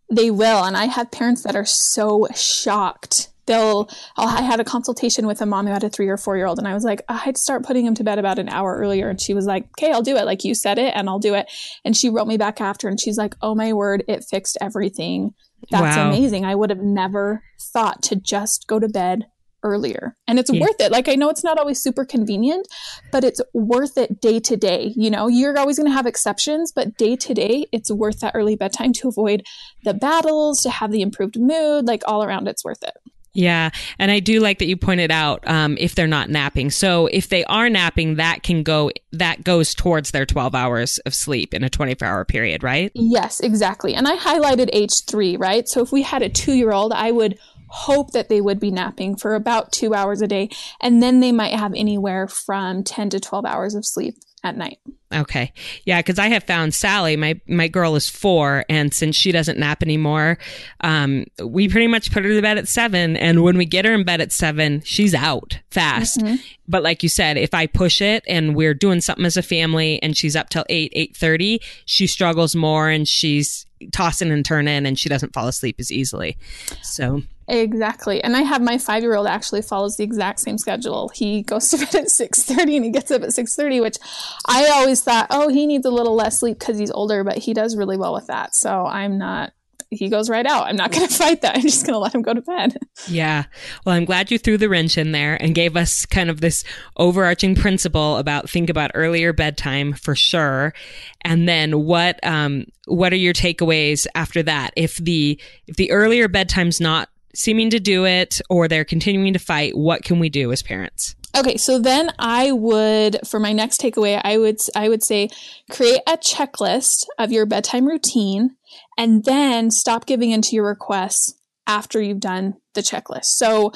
They 0.09 0.31
will. 0.31 0.63
And 0.63 0.77
i 0.77 0.85
have 0.85 1.11
parents 1.11 1.43
that 1.43 1.55
are 1.55 1.65
so 1.65 2.27
shocked 2.35 3.26
they'll 3.47 3.89
I'll, 4.15 4.27
i 4.27 4.41
had 4.41 4.59
a 4.59 4.63
consultation 4.63 5.25
with 5.25 5.41
a 5.41 5.45
mom 5.45 5.65
who 5.65 5.73
had 5.73 5.83
a 5.83 5.89
three 5.89 6.07
or 6.07 6.17
four 6.17 6.37
year 6.37 6.45
old 6.45 6.59
and 6.59 6.67
i 6.67 6.73
was 6.73 6.83
like 6.83 7.01
i'd 7.09 7.37
start 7.37 7.65
putting 7.65 7.85
him 7.85 7.95
to 7.95 8.03
bed 8.03 8.19
about 8.19 8.39
an 8.39 8.49
hour 8.49 8.77
earlier. 8.77 9.09
And 9.09 9.19
she 9.19 9.33
was 9.33 9.45
like 9.45 9.65
okay 9.77 9.91
i'll 9.91 10.01
do 10.01 10.17
it. 10.17 10.25
Like 10.25 10.43
you 10.43 10.53
said 10.53 10.77
it 10.77 10.93
and 10.95 11.09
i'll 11.09 11.19
do 11.19 11.33
it. 11.33 11.51
And 11.83 11.95
she 11.95 12.09
wrote 12.09 12.27
me 12.27 12.37
back 12.37 12.61
after 12.61 12.87
and 12.87 12.99
she's 12.99 13.17
like 13.17 13.35
oh 13.41 13.55
my 13.55 13.73
word 13.73 14.03
it 14.07 14.25
fixed 14.29 14.57
everything. 14.61 15.33
That's 15.71 15.97
wow. 15.97 16.09
amazing. 16.09 16.45
I 16.45 16.55
would 16.55 16.69
have 16.69 16.81
never 16.81 17.43
thought 17.59 18.03
to 18.03 18.15
just 18.15 18.67
go 18.67 18.79
to 18.79 18.87
bed 18.87 19.25
earlier. 19.63 20.15
And 20.27 20.37
it's 20.37 20.51
yeah. 20.53 20.61
worth 20.61 20.79
it. 20.79 20.91
Like 20.91 21.09
i 21.09 21.15
know 21.15 21.29
it's 21.29 21.43
not 21.43 21.57
always 21.57 21.81
super 21.81 22.05
convenient 22.05 22.67
but 23.11 23.23
it's 23.23 23.41
worth 23.53 23.97
it 23.97 24.21
day 24.21 24.39
to 24.39 24.55
day. 24.55 24.93
You 24.95 25.09
know 25.09 25.27
you're 25.27 25.57
always 25.57 25.77
going 25.77 25.89
to 25.89 25.95
have 25.95 26.05
exceptions 26.05 26.71
but 26.71 26.97
day 26.97 27.15
to 27.15 27.33
day 27.33 27.65
it's 27.71 27.91
worth 27.91 28.19
that 28.19 28.35
early 28.35 28.55
bedtime 28.55 28.93
to 28.93 29.09
avoid 29.09 29.43
the 29.83 29.93
battles 29.93 30.61
to 30.61 30.69
have 30.69 30.91
the 30.91 31.01
improved 31.01 31.39
mood 31.39 31.85
like 31.85 32.03
all 32.05 32.23
around 32.23 32.47
it's 32.47 32.63
worth 32.63 32.83
it 32.83 32.97
yeah. 33.37 33.69
And 33.99 34.09
I 34.09 34.19
do 34.19 34.39
like 34.39 34.57
that 34.57 34.65
you 34.65 34.75
pointed 34.75 35.11
out 35.11 35.47
um, 35.47 35.77
if 35.79 35.93
they're 35.93 36.07
not 36.07 36.31
napping. 36.31 36.71
So 36.71 37.05
if 37.05 37.29
they 37.29 37.45
are 37.45 37.69
napping, 37.69 38.15
that 38.15 38.41
can 38.41 38.63
go, 38.63 38.89
that 39.11 39.43
goes 39.43 39.75
towards 39.75 40.09
their 40.09 40.25
12 40.25 40.55
hours 40.55 40.97
of 41.05 41.13
sleep 41.13 41.53
in 41.53 41.63
a 41.63 41.69
24 41.69 42.07
hour 42.07 42.25
period, 42.25 42.63
right? 42.63 42.91
Yes, 42.95 43.39
exactly. 43.39 43.93
And 43.93 44.07
I 44.07 44.17
highlighted 44.17 44.69
age 44.73 45.05
three, 45.05 45.37
right? 45.37 45.69
So 45.69 45.83
if 45.83 45.91
we 45.91 46.01
had 46.01 46.23
a 46.23 46.29
two 46.29 46.53
year 46.53 46.71
old, 46.71 46.91
I 46.91 47.11
would 47.11 47.37
hope 47.67 48.11
that 48.13 48.27
they 48.27 48.41
would 48.41 48.59
be 48.59 48.71
napping 48.71 49.15
for 49.15 49.35
about 49.35 49.71
two 49.71 49.93
hours 49.93 50.23
a 50.23 50.27
day. 50.27 50.49
And 50.81 51.03
then 51.03 51.19
they 51.19 51.31
might 51.31 51.53
have 51.53 51.73
anywhere 51.75 52.27
from 52.27 52.83
10 52.83 53.11
to 53.11 53.19
12 53.19 53.45
hours 53.45 53.75
of 53.75 53.85
sleep 53.85 54.15
at 54.43 54.55
night. 54.55 54.79
Okay. 55.13 55.51
Yeah, 55.85 55.99
because 55.99 56.19
I 56.19 56.27
have 56.27 56.43
found 56.43 56.73
Sally, 56.73 57.15
my 57.15 57.39
my 57.47 57.67
girl 57.67 57.95
is 57.95 58.09
four, 58.09 58.65
and 58.69 58.93
since 58.93 59.15
she 59.15 59.31
doesn't 59.31 59.57
nap 59.57 59.81
anymore, 59.81 60.37
um, 60.81 61.25
we 61.43 61.69
pretty 61.69 61.87
much 61.87 62.11
put 62.11 62.23
her 62.23 62.29
to 62.29 62.41
bed 62.41 62.57
at 62.57 62.67
seven. 62.67 63.15
And 63.17 63.41
when 63.41 63.57
we 63.57 63.65
get 63.65 63.85
her 63.85 63.93
in 63.93 64.03
bed 64.03 64.21
at 64.21 64.31
seven, 64.31 64.81
she's 64.81 65.15
out 65.15 65.59
fast. 65.71 66.19
Mm-hmm. 66.19 66.35
But 66.67 66.83
like 66.83 67.03
you 67.03 67.09
said, 67.09 67.37
if 67.37 67.53
I 67.53 67.67
push 67.67 68.01
it 68.01 68.23
and 68.27 68.55
we're 68.55 68.73
doing 68.73 68.99
something 68.99 69.25
as 69.25 69.37
a 69.37 69.41
family, 69.41 70.01
and 70.03 70.15
she's 70.15 70.35
up 70.35 70.49
till 70.49 70.65
eight 70.69 70.91
eight 70.93 71.15
thirty, 71.15 71.61
she 71.85 72.05
struggles 72.05 72.55
more, 72.55 72.89
and 72.89 73.07
she's 73.07 73.65
tossing 73.91 74.31
and 74.31 74.45
turning, 74.45 74.85
and 74.85 74.99
she 74.99 75.07
doesn't 75.07 75.33
fall 75.33 75.47
asleep 75.47 75.77
as 75.79 75.91
easily. 75.91 76.37
So 76.81 77.21
Exactly. 77.47 78.21
And 78.23 78.35
I 78.35 78.41
have 78.41 78.61
my 78.61 78.77
five 78.77 79.03
year 79.03 79.15
old 79.15 79.27
actually 79.27 79.61
follows 79.61 79.95
the 79.95 80.03
exact 80.03 80.39
same 80.39 80.57
schedule. 80.57 81.09
He 81.13 81.43
goes 81.43 81.69
to 81.69 81.77
bed 81.85 81.95
at 81.95 82.09
six 82.09 82.43
thirty 82.43 82.75
and 82.75 82.85
he 82.85 82.91
gets 82.91 83.09
up 83.11 83.23
at 83.23 83.33
six 83.33 83.55
thirty, 83.55 83.79
which 83.79 83.97
I 84.45 84.67
always 84.69 85.01
thought, 85.01 85.27
oh, 85.29 85.47
he 85.47 85.65
needs 85.65 85.85
a 85.85 85.91
little 85.91 86.15
less 86.15 86.39
sleep 86.39 86.59
because 86.59 86.77
he's 86.77 86.91
older, 86.91 87.23
but 87.23 87.37
he 87.37 87.53
does 87.53 87.77
really 87.77 87.97
well 87.97 88.13
with 88.13 88.27
that. 88.27 88.53
So 88.53 88.85
I'm 88.85 89.17
not 89.17 89.53
he 89.89 90.09
goes 90.09 90.29
right 90.29 90.45
out. 90.45 90.67
I'm 90.67 90.75
not 90.75 90.91
going 90.93 91.07
to 91.07 91.13
fight 91.13 91.41
that. 91.41 91.55
I'm 91.55 91.61
just 91.61 91.85
going 91.85 91.93
to 91.93 91.99
let 91.99 92.13
him 92.13 92.21
go 92.21 92.33
to 92.33 92.41
bed. 92.41 92.77
Yeah. 93.07 93.45
Well, 93.85 93.95
I'm 93.95 94.05
glad 94.05 94.31
you 94.31 94.37
threw 94.37 94.57
the 94.57 94.67
wrench 94.67 94.97
in 94.97 95.11
there 95.11 95.41
and 95.41 95.55
gave 95.55 95.77
us 95.77 96.05
kind 96.05 96.29
of 96.29 96.41
this 96.41 96.65
overarching 96.97 97.55
principle 97.55 98.17
about 98.17 98.49
think 98.49 98.69
about 98.69 98.91
earlier 98.95 99.31
bedtime 99.31 99.93
for 99.93 100.13
sure. 100.13 100.73
And 101.21 101.47
then 101.47 101.85
what 101.85 102.19
um 102.23 102.65
what 102.85 103.13
are 103.13 103.17
your 103.17 103.33
takeaways 103.33 104.07
after 104.13 104.43
that? 104.43 104.71
If 104.75 104.97
the 104.97 105.39
if 105.67 105.77
the 105.77 105.91
earlier 105.91 106.27
bedtime's 106.27 106.81
not 106.81 107.07
seeming 107.37 107.69
to 107.69 107.79
do 107.79 108.05
it 108.05 108.41
or 108.49 108.67
they're 108.67 108.83
continuing 108.83 109.31
to 109.33 109.39
fight, 109.39 109.77
what 109.77 110.03
can 110.03 110.19
we 110.19 110.27
do 110.27 110.51
as 110.51 110.63
parents? 110.63 111.15
Okay, 111.37 111.55
so 111.55 111.77
then 111.77 112.11
I 112.17 112.51
would 112.51 113.19
for 113.27 113.39
my 113.39 113.53
next 113.53 113.79
takeaway, 113.79 114.19
I 114.23 114.37
would 114.37 114.57
I 114.75 114.89
would 114.89 115.03
say 115.03 115.29
create 115.69 116.01
a 116.07 116.17
checklist 116.17 117.05
of 117.19 117.31
your 117.31 117.45
bedtime 117.45 117.85
routine 117.85 118.55
and 118.97 119.23
then 119.23 119.69
stop 119.69 120.07
giving 120.07 120.31
into 120.31 120.55
your 120.55 120.65
requests 120.65 121.35
after 121.67 122.01
you've 122.01 122.19
done 122.19 122.55
the 122.73 122.81
checklist. 122.81 123.25
So 123.25 123.71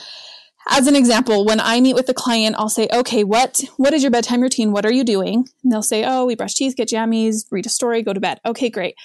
as 0.68 0.88
an 0.88 0.96
example, 0.96 1.46
when 1.46 1.60
I 1.60 1.82
meet 1.82 1.96
with 1.96 2.08
the 2.08 2.14
client, 2.14 2.56
I'll 2.58 2.70
say, 2.70 2.88
okay, 2.92 3.24
what, 3.24 3.62
what 3.78 3.94
is 3.94 4.04
your 4.04 4.12
bedtime 4.12 4.42
routine? 4.42 4.72
What 4.72 4.86
are 4.86 4.94
you 4.94 5.04
doing? 5.04 5.46
And 5.64 5.72
they'll 5.72 5.82
say, 5.82 6.04
oh, 6.06 6.26
we 6.26 6.36
brush 6.36 6.54
teeth, 6.54 6.76
get 6.76 6.90
jammies, 6.90 7.46
read 7.52 7.66
a 7.66 7.70
story, 7.70 8.04
go 8.04 8.14
to 8.14 8.20
bed. 8.20 8.40
Okay, 8.46 8.70
great. 8.70 8.96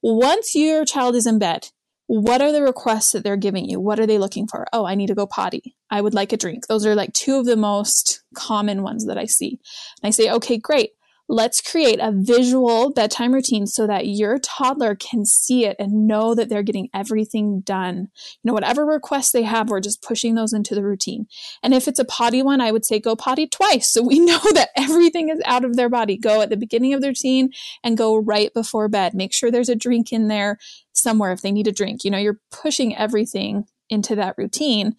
Once 0.00 0.54
your 0.54 0.84
child 0.84 1.14
is 1.14 1.26
in 1.26 1.38
bed, 1.38 1.68
what 2.12 2.42
are 2.42 2.52
the 2.52 2.62
requests 2.62 3.12
that 3.12 3.24
they're 3.24 3.38
giving 3.38 3.64
you? 3.64 3.80
What 3.80 3.98
are 3.98 4.06
they 4.06 4.18
looking 4.18 4.46
for? 4.46 4.66
Oh, 4.70 4.84
I 4.84 4.96
need 4.96 5.06
to 5.06 5.14
go 5.14 5.26
potty. 5.26 5.74
I 5.90 6.02
would 6.02 6.12
like 6.12 6.34
a 6.34 6.36
drink. 6.36 6.66
Those 6.66 6.84
are 6.84 6.94
like 6.94 7.14
two 7.14 7.38
of 7.38 7.46
the 7.46 7.56
most 7.56 8.22
common 8.34 8.82
ones 8.82 9.06
that 9.06 9.16
I 9.16 9.24
see. 9.24 9.58
And 10.02 10.08
I 10.08 10.10
say, 10.10 10.30
okay, 10.30 10.58
great. 10.58 10.90
Let's 11.28 11.60
create 11.60 11.98
a 12.00 12.12
visual 12.12 12.92
bedtime 12.92 13.32
routine 13.32 13.66
so 13.66 13.86
that 13.86 14.06
your 14.06 14.38
toddler 14.38 14.94
can 14.94 15.24
see 15.24 15.64
it 15.64 15.76
and 15.78 16.06
know 16.06 16.34
that 16.34 16.48
they're 16.48 16.62
getting 16.62 16.88
everything 16.92 17.60
done. 17.60 18.08
You 18.42 18.48
know, 18.48 18.52
whatever 18.52 18.84
requests 18.84 19.30
they 19.30 19.42
have, 19.42 19.70
we're 19.70 19.80
just 19.80 20.02
pushing 20.02 20.34
those 20.34 20.52
into 20.52 20.74
the 20.74 20.82
routine. 20.82 21.26
And 21.62 21.72
if 21.72 21.88
it's 21.88 22.00
a 22.00 22.04
potty 22.04 22.42
one, 22.42 22.60
I 22.60 22.72
would 22.72 22.84
say 22.84 22.98
go 22.98 23.16
potty 23.16 23.46
twice. 23.46 23.90
So 23.90 24.02
we 24.02 24.18
know 24.24 24.40
that 24.54 24.70
everything 24.76 25.28
is 25.28 25.40
out 25.44 25.64
of 25.64 25.76
their 25.76 25.88
body. 25.88 26.16
Go 26.16 26.42
at 26.42 26.50
the 26.50 26.56
beginning 26.56 26.92
of 26.92 27.00
the 27.00 27.08
routine 27.08 27.50
and 27.82 27.96
go 27.96 28.16
right 28.16 28.52
before 28.52 28.88
bed. 28.88 29.14
Make 29.14 29.32
sure 29.32 29.50
there's 29.50 29.68
a 29.68 29.76
drink 29.76 30.12
in 30.12 30.28
there 30.28 30.58
somewhere 30.92 31.32
if 31.32 31.40
they 31.40 31.52
need 31.52 31.68
a 31.68 31.72
drink. 31.72 32.04
You 32.04 32.10
know, 32.10 32.18
you're 32.18 32.40
pushing 32.50 32.96
everything 32.96 33.64
into 33.88 34.16
that 34.16 34.34
routine. 34.36 34.96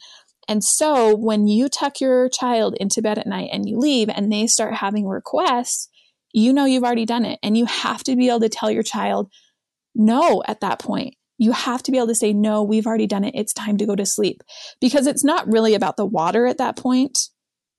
And 0.48 0.64
so 0.64 1.16
when 1.16 1.48
you 1.48 1.70
tuck 1.70 2.02
your 2.02 2.30
child 2.30 2.76
into 2.80 3.02
bed 3.02 3.18
at 3.18 3.28
night 3.28 3.50
and 3.52 3.68
you 3.68 3.78
leave 3.78 4.10
and 4.10 4.32
they 4.32 4.48
start 4.48 4.76
having 4.76 5.08
requests, 5.08 5.90
you 6.34 6.52
know 6.52 6.66
you've 6.66 6.84
already 6.84 7.06
done 7.06 7.24
it. 7.24 7.40
And 7.42 7.58
you 7.58 7.66
have 7.66 8.04
to 8.06 8.16
be 8.16 8.28
able 8.28 8.42
to 8.42 8.50
tell 8.50 8.70
your 8.70 8.84
child 8.84 9.32
no 9.96 10.44
at 10.48 10.60
that 10.62 10.80
point. 10.80 11.16
You 11.38 11.52
have 11.52 11.84
to 11.84 11.92
be 11.92 11.98
able 11.98 12.08
to 12.08 12.16
say, 12.16 12.34
no, 12.34 12.64
we've 12.64 12.88
already 12.88 13.08
done 13.08 13.24
it. 13.24 13.36
It's 13.36 13.54
time 13.54 13.78
to 13.78 13.86
go 13.86 13.96
to 13.96 14.06
sleep 14.06 14.44
because 14.82 15.08
it's 15.08 15.24
not 15.24 15.48
really 15.48 15.74
about 15.74 15.98
the 15.98 16.06
water 16.06 16.46
at 16.46 16.58
that 16.58 16.76
point. 16.76 17.30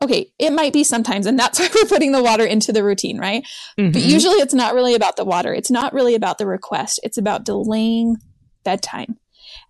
Okay, 0.02 0.32
it 0.38 0.52
might 0.52 0.72
be 0.72 0.84
sometimes, 0.84 1.26
and 1.26 1.38
that's 1.38 1.58
why 1.60 1.68
we're 1.74 1.88
putting 1.88 2.12
the 2.12 2.22
water 2.22 2.44
into 2.44 2.72
the 2.72 2.84
routine, 2.84 3.18
right? 3.18 3.44
Mm-hmm. 3.78 3.92
But 3.92 4.02
usually 4.02 4.36
it's 4.36 4.54
not 4.54 4.74
really 4.74 4.94
about 4.94 5.16
the 5.16 5.24
water. 5.24 5.52
It's 5.52 5.70
not 5.70 5.92
really 5.92 6.14
about 6.14 6.38
the 6.38 6.46
request. 6.46 7.00
It's 7.02 7.18
about 7.18 7.44
delaying 7.44 8.16
bedtime. 8.64 9.18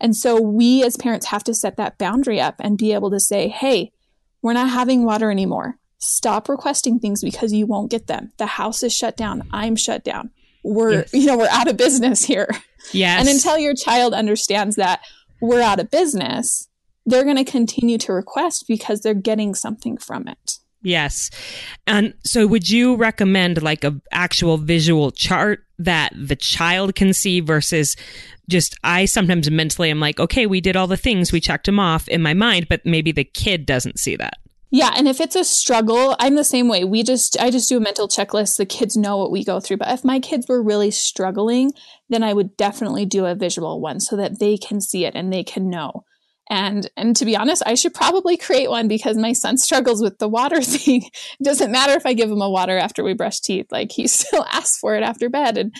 And 0.00 0.16
so 0.16 0.40
we 0.40 0.82
as 0.82 0.96
parents 0.96 1.26
have 1.26 1.44
to 1.44 1.54
set 1.54 1.76
that 1.76 1.98
boundary 1.98 2.40
up 2.40 2.56
and 2.58 2.78
be 2.78 2.92
able 2.92 3.10
to 3.10 3.20
say, 3.20 3.48
hey, 3.48 3.92
we're 4.42 4.54
not 4.54 4.70
having 4.70 5.04
water 5.04 5.30
anymore. 5.30 5.76
Stop 6.04 6.48
requesting 6.48 6.98
things 6.98 7.22
because 7.22 7.52
you 7.52 7.66
won't 7.66 7.90
get 7.90 8.06
them. 8.06 8.32
The 8.36 8.46
house 8.46 8.82
is 8.82 8.92
shut 8.92 9.16
down. 9.16 9.42
I'm 9.52 9.74
shut 9.74 10.04
down. 10.04 10.30
We're, 10.62 10.92
yes. 10.92 11.14
you 11.14 11.26
know, 11.26 11.38
we're 11.38 11.48
out 11.48 11.68
of 11.68 11.76
business 11.76 12.24
here. 12.24 12.48
Yes. 12.92 13.20
And 13.20 13.28
until 13.28 13.56
your 13.58 13.74
child 13.74 14.12
understands 14.12 14.76
that 14.76 15.00
we're 15.40 15.62
out 15.62 15.80
of 15.80 15.90
business, 15.90 16.68
they're 17.06 17.24
going 17.24 17.42
to 17.42 17.50
continue 17.50 17.96
to 17.98 18.12
request 18.12 18.66
because 18.68 19.00
they're 19.00 19.14
getting 19.14 19.54
something 19.54 19.96
from 19.96 20.28
it. 20.28 20.58
Yes. 20.82 21.30
And 21.86 22.12
so 22.24 22.46
would 22.46 22.68
you 22.68 22.96
recommend 22.96 23.62
like 23.62 23.84
a 23.84 23.98
actual 24.12 24.58
visual 24.58 25.10
chart 25.10 25.64
that 25.78 26.12
the 26.14 26.36
child 26.36 26.94
can 26.94 27.14
see 27.14 27.40
versus 27.40 27.96
just 28.50 28.76
I 28.84 29.06
sometimes 29.06 29.50
mentally 29.50 29.88
I'm 29.88 30.00
like, 30.00 30.20
okay, 30.20 30.44
we 30.44 30.60
did 30.60 30.76
all 30.76 30.86
the 30.86 30.98
things, 30.98 31.32
we 31.32 31.40
checked 31.40 31.64
them 31.64 31.80
off 31.80 32.06
in 32.08 32.20
my 32.20 32.34
mind, 32.34 32.68
but 32.68 32.84
maybe 32.84 33.12
the 33.12 33.24
kid 33.24 33.64
doesn't 33.64 33.98
see 33.98 34.16
that. 34.16 34.34
Yeah, 34.74 34.92
and 34.96 35.06
if 35.06 35.20
it's 35.20 35.36
a 35.36 35.44
struggle, 35.44 36.16
I'm 36.18 36.34
the 36.34 36.42
same 36.42 36.66
way. 36.66 36.82
We 36.82 37.04
just 37.04 37.40
I 37.40 37.52
just 37.52 37.68
do 37.68 37.76
a 37.76 37.80
mental 37.80 38.08
checklist. 38.08 38.56
The 38.56 38.66
kids 38.66 38.96
know 38.96 39.16
what 39.16 39.30
we 39.30 39.44
go 39.44 39.60
through. 39.60 39.76
But 39.76 39.92
if 39.92 40.04
my 40.04 40.18
kids 40.18 40.48
were 40.48 40.60
really 40.60 40.90
struggling, 40.90 41.70
then 42.08 42.24
I 42.24 42.32
would 42.32 42.56
definitely 42.56 43.06
do 43.06 43.24
a 43.24 43.36
visual 43.36 43.80
one 43.80 44.00
so 44.00 44.16
that 44.16 44.40
they 44.40 44.56
can 44.56 44.80
see 44.80 45.04
it 45.04 45.14
and 45.14 45.32
they 45.32 45.44
can 45.44 45.70
know. 45.70 46.02
And 46.50 46.90
and 46.96 47.14
to 47.14 47.24
be 47.24 47.36
honest, 47.36 47.62
I 47.64 47.76
should 47.76 47.94
probably 47.94 48.36
create 48.36 48.68
one 48.68 48.88
because 48.88 49.16
my 49.16 49.32
son 49.32 49.58
struggles 49.58 50.02
with 50.02 50.18
the 50.18 50.28
water 50.28 50.60
thing. 50.60 51.04
it 51.04 51.44
doesn't 51.44 51.70
matter 51.70 51.92
if 51.92 52.04
I 52.04 52.12
give 52.12 52.28
him 52.28 52.42
a 52.42 52.50
water 52.50 52.76
after 52.76 53.04
we 53.04 53.14
brush 53.14 53.38
teeth. 53.38 53.66
Like 53.70 53.92
he 53.92 54.06
still 54.08 54.44
asks 54.50 54.78
for 54.80 54.96
it 54.96 55.04
after 55.04 55.28
bed. 55.30 55.56
And 55.56 55.72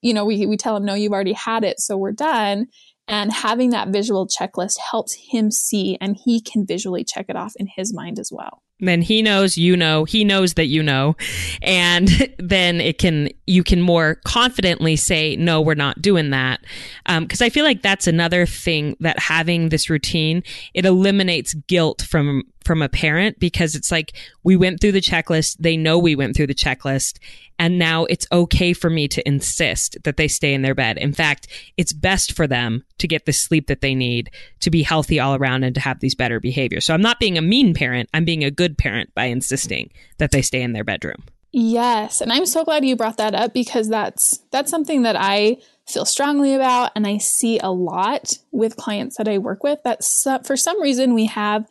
you 0.00 0.14
know, 0.14 0.24
we 0.24 0.46
we 0.46 0.56
tell 0.56 0.74
him, 0.74 0.86
no, 0.86 0.94
you've 0.94 1.12
already 1.12 1.34
had 1.34 1.64
it, 1.64 1.80
so 1.80 1.98
we're 1.98 2.12
done. 2.12 2.68
And 3.08 3.32
having 3.32 3.70
that 3.70 3.88
visual 3.88 4.28
checklist 4.28 4.78
helps 4.78 5.14
him 5.14 5.50
see 5.50 5.96
and 6.00 6.16
he 6.16 6.40
can 6.40 6.66
visually 6.66 7.04
check 7.04 7.26
it 7.28 7.36
off 7.36 7.54
in 7.56 7.66
his 7.66 7.92
mind 7.92 8.18
as 8.18 8.30
well. 8.30 8.62
Then 8.80 9.02
he 9.02 9.22
knows 9.22 9.58
you 9.58 9.76
know, 9.76 10.04
he 10.04 10.24
knows 10.24 10.54
that 10.54 10.66
you 10.66 10.82
know. 10.82 11.16
And 11.62 12.08
then 12.38 12.80
it 12.80 12.98
can, 12.98 13.30
you 13.46 13.64
can 13.64 13.80
more 13.80 14.16
confidently 14.24 14.94
say, 14.94 15.36
no, 15.36 15.60
we're 15.60 15.74
not 15.74 16.00
doing 16.00 16.30
that. 16.30 16.60
Um, 17.06 17.26
cause 17.26 17.42
I 17.42 17.48
feel 17.48 17.64
like 17.64 17.82
that's 17.82 18.06
another 18.06 18.46
thing 18.46 18.96
that 19.00 19.18
having 19.18 19.70
this 19.70 19.90
routine, 19.90 20.42
it 20.74 20.84
eliminates 20.84 21.54
guilt 21.54 22.02
from 22.02 22.44
from 22.68 22.82
a 22.82 22.88
parent 22.88 23.40
because 23.40 23.74
it's 23.74 23.90
like 23.90 24.12
we 24.44 24.54
went 24.54 24.78
through 24.78 24.92
the 24.92 25.00
checklist. 25.00 25.56
They 25.58 25.74
know 25.74 25.98
we 25.98 26.14
went 26.14 26.36
through 26.36 26.48
the 26.48 26.54
checklist. 26.54 27.18
And 27.58 27.78
now 27.78 28.04
it's 28.04 28.26
okay 28.30 28.74
for 28.74 28.90
me 28.90 29.08
to 29.08 29.26
insist 29.26 29.96
that 30.04 30.18
they 30.18 30.28
stay 30.28 30.52
in 30.52 30.60
their 30.60 30.74
bed. 30.74 30.98
In 30.98 31.14
fact, 31.14 31.48
it's 31.78 31.94
best 31.94 32.32
for 32.32 32.46
them 32.46 32.84
to 32.98 33.08
get 33.08 33.24
the 33.24 33.32
sleep 33.32 33.68
that 33.68 33.80
they 33.80 33.94
need 33.94 34.30
to 34.60 34.70
be 34.70 34.82
healthy 34.82 35.18
all 35.18 35.34
around 35.34 35.64
and 35.64 35.74
to 35.76 35.80
have 35.80 36.00
these 36.00 36.14
better 36.14 36.40
behaviors. 36.40 36.84
So 36.84 36.92
I'm 36.92 37.00
not 37.00 37.18
being 37.18 37.38
a 37.38 37.42
mean 37.42 37.72
parent. 37.72 38.10
I'm 38.12 38.26
being 38.26 38.44
a 38.44 38.50
good 38.50 38.76
parent 38.76 39.14
by 39.14 39.24
insisting 39.24 39.90
that 40.18 40.30
they 40.30 40.42
stay 40.42 40.60
in 40.60 40.74
their 40.74 40.84
bedroom. 40.84 41.24
Yes, 41.50 42.20
and 42.20 42.30
I'm 42.30 42.44
so 42.44 42.62
glad 42.64 42.84
you 42.84 42.94
brought 42.96 43.16
that 43.16 43.34
up 43.34 43.54
because 43.54 43.88
that's 43.88 44.40
that's 44.50 44.70
something 44.70 45.02
that 45.04 45.16
I 45.18 45.56
feel 45.86 46.04
strongly 46.04 46.52
about 46.52 46.92
and 46.94 47.06
I 47.06 47.16
see 47.16 47.58
a 47.58 47.70
lot 47.70 48.34
with 48.52 48.76
clients 48.76 49.16
that 49.16 49.26
I 49.26 49.38
work 49.38 49.64
with 49.64 49.82
that 49.84 50.04
for 50.46 50.54
some 50.54 50.82
reason 50.82 51.14
we 51.14 51.24
have 51.24 51.66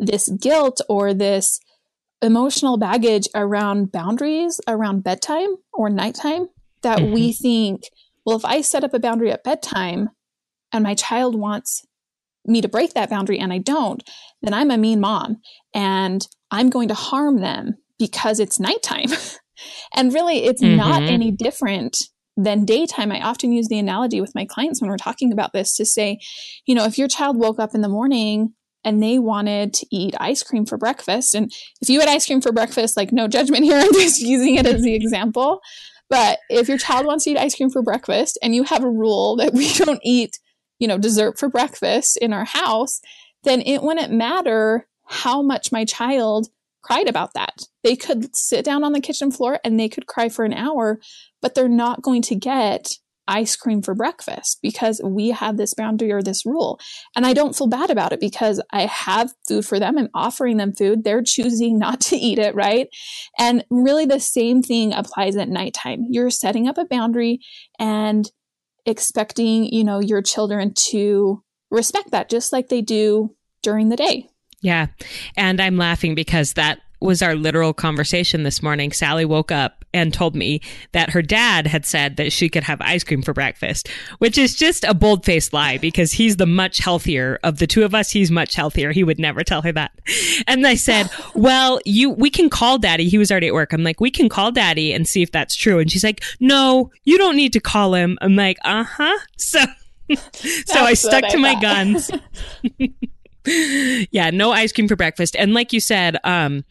this 0.00 0.28
guilt 0.28 0.80
or 0.88 1.14
this 1.14 1.60
emotional 2.22 2.76
baggage 2.76 3.28
around 3.34 3.92
boundaries 3.92 4.60
around 4.66 5.04
bedtime 5.04 5.54
or 5.72 5.88
nighttime 5.88 6.48
that 6.82 6.98
mm-hmm. 6.98 7.12
we 7.12 7.32
think, 7.32 7.82
well, 8.24 8.36
if 8.36 8.44
I 8.44 8.60
set 8.60 8.84
up 8.84 8.94
a 8.94 8.98
boundary 8.98 9.30
at 9.30 9.44
bedtime 9.44 10.10
and 10.72 10.82
my 10.82 10.94
child 10.94 11.34
wants 11.34 11.84
me 12.46 12.60
to 12.60 12.68
break 12.68 12.94
that 12.94 13.10
boundary 13.10 13.38
and 13.38 13.52
I 13.52 13.58
don't, 13.58 14.02
then 14.42 14.54
I'm 14.54 14.70
a 14.70 14.78
mean 14.78 15.00
mom 15.00 15.38
and 15.74 16.26
I'm 16.50 16.70
going 16.70 16.88
to 16.88 16.94
harm 16.94 17.40
them 17.40 17.76
because 17.98 18.40
it's 18.40 18.58
nighttime. 18.58 19.08
and 19.94 20.12
really, 20.12 20.44
it's 20.44 20.62
mm-hmm. 20.62 20.76
not 20.76 21.02
any 21.02 21.30
different 21.30 21.96
than 22.36 22.64
daytime. 22.64 23.12
I 23.12 23.20
often 23.20 23.52
use 23.52 23.68
the 23.68 23.78
analogy 23.78 24.20
with 24.20 24.34
my 24.34 24.46
clients 24.46 24.80
when 24.80 24.90
we're 24.90 24.96
talking 24.96 25.32
about 25.32 25.52
this 25.52 25.76
to 25.76 25.84
say, 25.84 26.18
you 26.66 26.74
know, 26.74 26.84
if 26.84 26.96
your 26.96 27.08
child 27.08 27.36
woke 27.36 27.60
up 27.60 27.74
in 27.74 27.82
the 27.82 27.88
morning 27.88 28.54
and 28.84 29.02
they 29.02 29.18
wanted 29.18 29.74
to 29.74 29.86
eat 29.90 30.14
ice 30.18 30.42
cream 30.42 30.66
for 30.66 30.78
breakfast. 30.78 31.34
And 31.34 31.52
if 31.80 31.88
you 31.88 32.00
had 32.00 32.08
ice 32.08 32.26
cream 32.26 32.40
for 32.40 32.52
breakfast, 32.52 32.96
like 32.96 33.12
no 33.12 33.28
judgment 33.28 33.64
here, 33.64 33.78
I'm 33.80 33.92
just 33.92 34.20
using 34.20 34.56
it 34.56 34.66
as 34.66 34.82
the 34.82 34.94
example. 34.94 35.60
But 36.08 36.40
if 36.48 36.68
your 36.68 36.78
child 36.78 37.06
wants 37.06 37.24
to 37.24 37.30
eat 37.30 37.38
ice 37.38 37.54
cream 37.54 37.70
for 37.70 37.82
breakfast 37.82 38.38
and 38.42 38.54
you 38.54 38.64
have 38.64 38.82
a 38.82 38.90
rule 38.90 39.36
that 39.36 39.52
we 39.54 39.72
don't 39.74 40.00
eat, 40.02 40.38
you 40.78 40.88
know, 40.88 40.98
dessert 40.98 41.38
for 41.38 41.48
breakfast 41.48 42.16
in 42.16 42.32
our 42.32 42.44
house, 42.44 43.00
then 43.44 43.62
it 43.62 43.82
wouldn't 43.82 44.12
matter 44.12 44.86
how 45.06 45.42
much 45.42 45.72
my 45.72 45.84
child 45.84 46.48
cried 46.82 47.08
about 47.08 47.34
that. 47.34 47.62
They 47.84 47.96
could 47.96 48.34
sit 48.34 48.64
down 48.64 48.84
on 48.84 48.92
the 48.92 49.00
kitchen 49.00 49.30
floor 49.30 49.60
and 49.64 49.78
they 49.78 49.88
could 49.88 50.06
cry 50.06 50.28
for 50.28 50.44
an 50.44 50.54
hour, 50.54 51.00
but 51.42 51.54
they're 51.54 51.68
not 51.68 52.02
going 52.02 52.22
to 52.22 52.34
get 52.34 52.88
ice 53.30 53.56
cream 53.56 53.80
for 53.80 53.94
breakfast 53.94 54.58
because 54.60 55.00
we 55.02 55.28
have 55.28 55.56
this 55.56 55.72
boundary 55.72 56.12
or 56.12 56.20
this 56.20 56.44
rule. 56.44 56.78
And 57.16 57.24
I 57.24 57.32
don't 57.32 57.56
feel 57.56 57.68
bad 57.68 57.88
about 57.88 58.12
it 58.12 58.20
because 58.20 58.60
I 58.72 58.86
have 58.86 59.32
food 59.48 59.64
for 59.64 59.78
them. 59.78 59.96
I'm 59.96 60.08
offering 60.12 60.56
them 60.56 60.74
food. 60.74 61.04
They're 61.04 61.22
choosing 61.22 61.78
not 61.78 62.00
to 62.02 62.16
eat 62.16 62.38
it, 62.38 62.54
right? 62.54 62.88
And 63.38 63.64
really 63.70 64.04
the 64.04 64.20
same 64.20 64.62
thing 64.62 64.92
applies 64.92 65.36
at 65.36 65.48
nighttime. 65.48 66.06
You're 66.10 66.30
setting 66.30 66.68
up 66.68 66.76
a 66.76 66.84
boundary 66.84 67.40
and 67.78 68.30
expecting, 68.84 69.64
you 69.64 69.84
know, 69.84 70.00
your 70.00 70.22
children 70.22 70.74
to 70.88 71.42
respect 71.70 72.10
that 72.10 72.28
just 72.28 72.52
like 72.52 72.68
they 72.68 72.82
do 72.82 73.34
during 73.62 73.88
the 73.88 73.96
day. 73.96 74.28
Yeah. 74.62 74.88
And 75.36 75.60
I'm 75.60 75.76
laughing 75.76 76.14
because 76.14 76.54
that 76.54 76.80
was 77.00 77.22
our 77.22 77.34
literal 77.34 77.72
conversation 77.72 78.42
this 78.42 78.62
morning. 78.62 78.92
Sally 78.92 79.24
woke 79.24 79.50
up 79.50 79.84
and 79.92 80.14
told 80.14 80.36
me 80.36 80.60
that 80.92 81.10
her 81.10 81.22
dad 81.22 81.66
had 81.66 81.84
said 81.84 82.16
that 82.16 82.32
she 82.32 82.48
could 82.48 82.62
have 82.62 82.80
ice 82.80 83.02
cream 83.02 83.22
for 83.22 83.32
breakfast, 83.32 83.88
which 84.18 84.38
is 84.38 84.54
just 84.54 84.84
a 84.84 84.94
bold 84.94 85.24
faced 85.24 85.52
lie 85.52 85.78
because 85.78 86.12
he's 86.12 86.36
the 86.36 86.46
much 86.46 86.78
healthier 86.78 87.38
of 87.42 87.58
the 87.58 87.66
two 87.66 87.82
of 87.82 87.94
us. 87.94 88.10
He's 88.10 88.30
much 88.30 88.54
healthier. 88.54 88.92
He 88.92 89.04
would 89.04 89.18
never 89.18 89.42
tell 89.42 89.62
her 89.62 89.72
that. 89.72 89.92
And 90.46 90.66
I 90.66 90.74
said, 90.74 91.10
well, 91.34 91.80
you, 91.84 92.10
we 92.10 92.30
can 92.30 92.50
call 92.50 92.78
daddy. 92.78 93.08
He 93.08 93.18
was 93.18 93.30
already 93.30 93.48
at 93.48 93.54
work. 93.54 93.72
I'm 93.72 93.82
like, 93.82 94.00
we 94.00 94.10
can 94.10 94.28
call 94.28 94.52
daddy 94.52 94.92
and 94.92 95.08
see 95.08 95.22
if 95.22 95.32
that's 95.32 95.54
true. 95.54 95.78
And 95.78 95.90
she's 95.90 96.04
like, 96.04 96.22
no, 96.38 96.90
you 97.04 97.18
don't 97.18 97.36
need 97.36 97.52
to 97.54 97.60
call 97.60 97.94
him. 97.94 98.18
I'm 98.20 98.36
like, 98.36 98.58
uh 98.64 98.84
huh. 98.84 99.18
So, 99.36 99.64
so 100.32 100.80
I 100.80 100.94
stuck 100.94 101.28
to 101.28 101.38
my 101.38 101.60
guns. 101.60 102.10
yeah, 104.10 104.30
no 104.30 104.52
ice 104.52 104.72
cream 104.72 104.88
for 104.88 104.96
breakfast. 104.96 105.36
And 105.36 105.54
like 105.54 105.72
you 105.72 105.80
said, 105.80 106.16
um, 106.24 106.64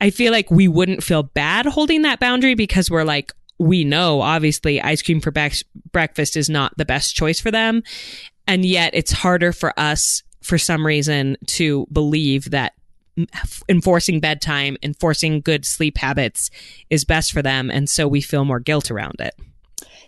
I 0.00 0.10
feel 0.10 0.32
like 0.32 0.50
we 0.50 0.68
wouldn't 0.68 1.02
feel 1.02 1.22
bad 1.22 1.66
holding 1.66 2.02
that 2.02 2.20
boundary 2.20 2.54
because 2.54 2.90
we're 2.90 3.04
like, 3.04 3.32
we 3.58 3.84
know 3.84 4.20
obviously 4.20 4.82
ice 4.82 5.02
cream 5.02 5.20
for 5.20 5.32
breakfast 5.32 6.36
is 6.36 6.50
not 6.50 6.76
the 6.76 6.84
best 6.84 7.14
choice 7.14 7.40
for 7.40 7.50
them. 7.50 7.82
And 8.46 8.64
yet 8.64 8.94
it's 8.94 9.12
harder 9.12 9.52
for 9.52 9.78
us 9.78 10.22
for 10.42 10.58
some 10.58 10.86
reason 10.86 11.36
to 11.46 11.86
believe 11.90 12.50
that 12.50 12.74
enforcing 13.68 14.20
bedtime, 14.20 14.76
enforcing 14.82 15.40
good 15.40 15.64
sleep 15.64 15.96
habits 15.98 16.50
is 16.90 17.04
best 17.04 17.32
for 17.32 17.42
them. 17.42 17.70
And 17.70 17.88
so 17.88 18.06
we 18.06 18.20
feel 18.20 18.44
more 18.44 18.60
guilt 18.60 18.90
around 18.90 19.16
it. 19.20 19.34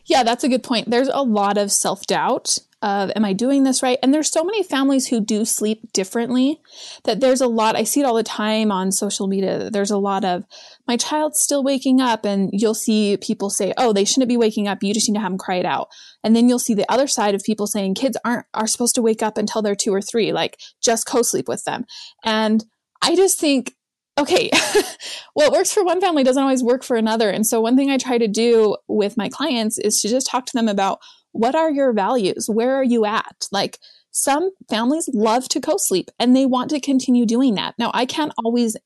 Yeah, 0.05 0.23
that's 0.23 0.45
a 0.45 0.49
good 0.49 0.63
point. 0.63 0.91
There's 0.91 1.09
a 1.09 1.23
lot 1.23 1.59
of 1.59 1.73
self 1.73 2.07
doubt 2.07 2.59
of 2.81 3.11
am 3.17 3.25
I 3.25 3.33
doing 3.33 3.65
this 3.65 3.83
right? 3.83 3.99
And 4.03 4.15
there's 4.15 4.31
so 4.31 4.45
many 4.45 4.63
families 4.63 5.07
who 5.09 5.21
do 5.21 5.45
sleep 5.45 5.93
differently 5.93 6.61
that 7.05 7.21
there's 7.21 7.41
a 7.41 7.47
lot 7.47 7.77
I 7.77 7.85
see 7.85 8.01
it 8.01 8.05
all 8.05 8.15
the 8.15 8.23
time 8.23 8.71
on 8.71 8.93
social 8.93 9.27
media. 9.27 9.71
There's 9.71 9.91
a 9.91 9.99
lot 9.99 10.25
of 10.25 10.45
my 10.87 10.97
child's 10.97 11.41
still 11.41 11.65
waking 11.65 12.01
up 12.01 12.25
and 12.25 12.51
you'll 12.53 12.75
see 12.75 13.17
people 13.17 13.51
say, 13.51 13.73
"Oh, 13.77 13.93
they 13.93 14.05
shouldn't 14.05 14.29
be 14.29 14.37
waking 14.37 14.69
up. 14.69 14.83
You 14.83 14.95
just 14.95 15.09
need 15.09 15.17
to 15.17 15.21
have 15.21 15.33
them 15.33 15.39
cry 15.39 15.57
it 15.57 15.67
out." 15.67 15.89
And 16.23 16.37
then 16.37 16.49
you'll 16.49 16.59
see 16.59 16.75
the 16.75 16.91
other 16.91 17.09
side 17.09 17.35
of 17.35 17.43
people 17.43 17.67
saying 17.67 17.95
kids 17.95 18.17
aren't 18.25 18.47
are 18.55 18.67
supposed 18.67 18.95
to 18.95 19.03
wake 19.03 19.23
up 19.23 19.39
until 19.39 19.63
they're 19.63 19.75
2 19.75 19.93
or 19.93 20.03
3, 20.03 20.33
like 20.33 20.59
just 20.83 21.07
co-sleep 21.07 21.49
with 21.49 21.65
them. 21.65 21.85
And 22.25 22.65
I 23.03 23.17
just 23.17 23.41
think 23.41 23.75
okay, 24.19 24.51
what 25.35 25.53
works 25.53 25.73
for 25.73 25.85
one 25.85 26.01
family 26.01 26.25
doesn't 26.25 26.43
always 26.43 26.63
work 26.63 26.83
for 26.83 26.97
another. 26.97 27.31
And 27.31 27.47
so 27.47 27.61
one 27.61 27.77
thing 27.77 27.91
I 27.91 27.99
try 27.99 28.19
to 28.19 28.29
do 28.29 28.77
with 28.89 29.17
my 29.17 29.29
clients 29.29 29.79
is 29.79 30.01
to 30.03 30.09
just 30.09 30.29
talk 30.29 30.45
to 30.47 30.53
them 30.55 30.69
about 30.69 30.99
what 31.39 31.55
are 31.55 31.71
your 31.71 31.93
values? 31.93 32.49
Where 32.49 32.75
are 32.75 32.85
you 32.85 33.05
at? 33.05 33.47
Like 33.53 33.79
some 34.11 34.51
families 34.69 35.09
love 35.13 35.49
to 35.51 35.61
co 35.61 35.77
sleep 35.77 36.11
and 36.19 36.35
they 36.35 36.47
want 36.47 36.71
to 36.71 36.81
continue 36.81 37.25
doing 37.25 37.55
that. 37.55 37.75
Now, 37.79 37.93
I 37.95 38.07
can't 38.07 38.33
always 38.45 38.77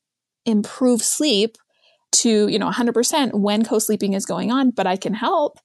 improve 0.45 1.01
sleep 1.01 1.57
to, 2.11 2.47
you 2.47 2.59
know, 2.59 2.69
100% 2.69 3.33
when 3.33 3.65
co 3.65 3.79
sleeping 3.79 4.13
is 4.13 4.27
going 4.27 4.51
on, 4.51 4.69
but 4.69 4.85
I 4.85 4.97
can 4.97 5.15
help. 5.15 5.57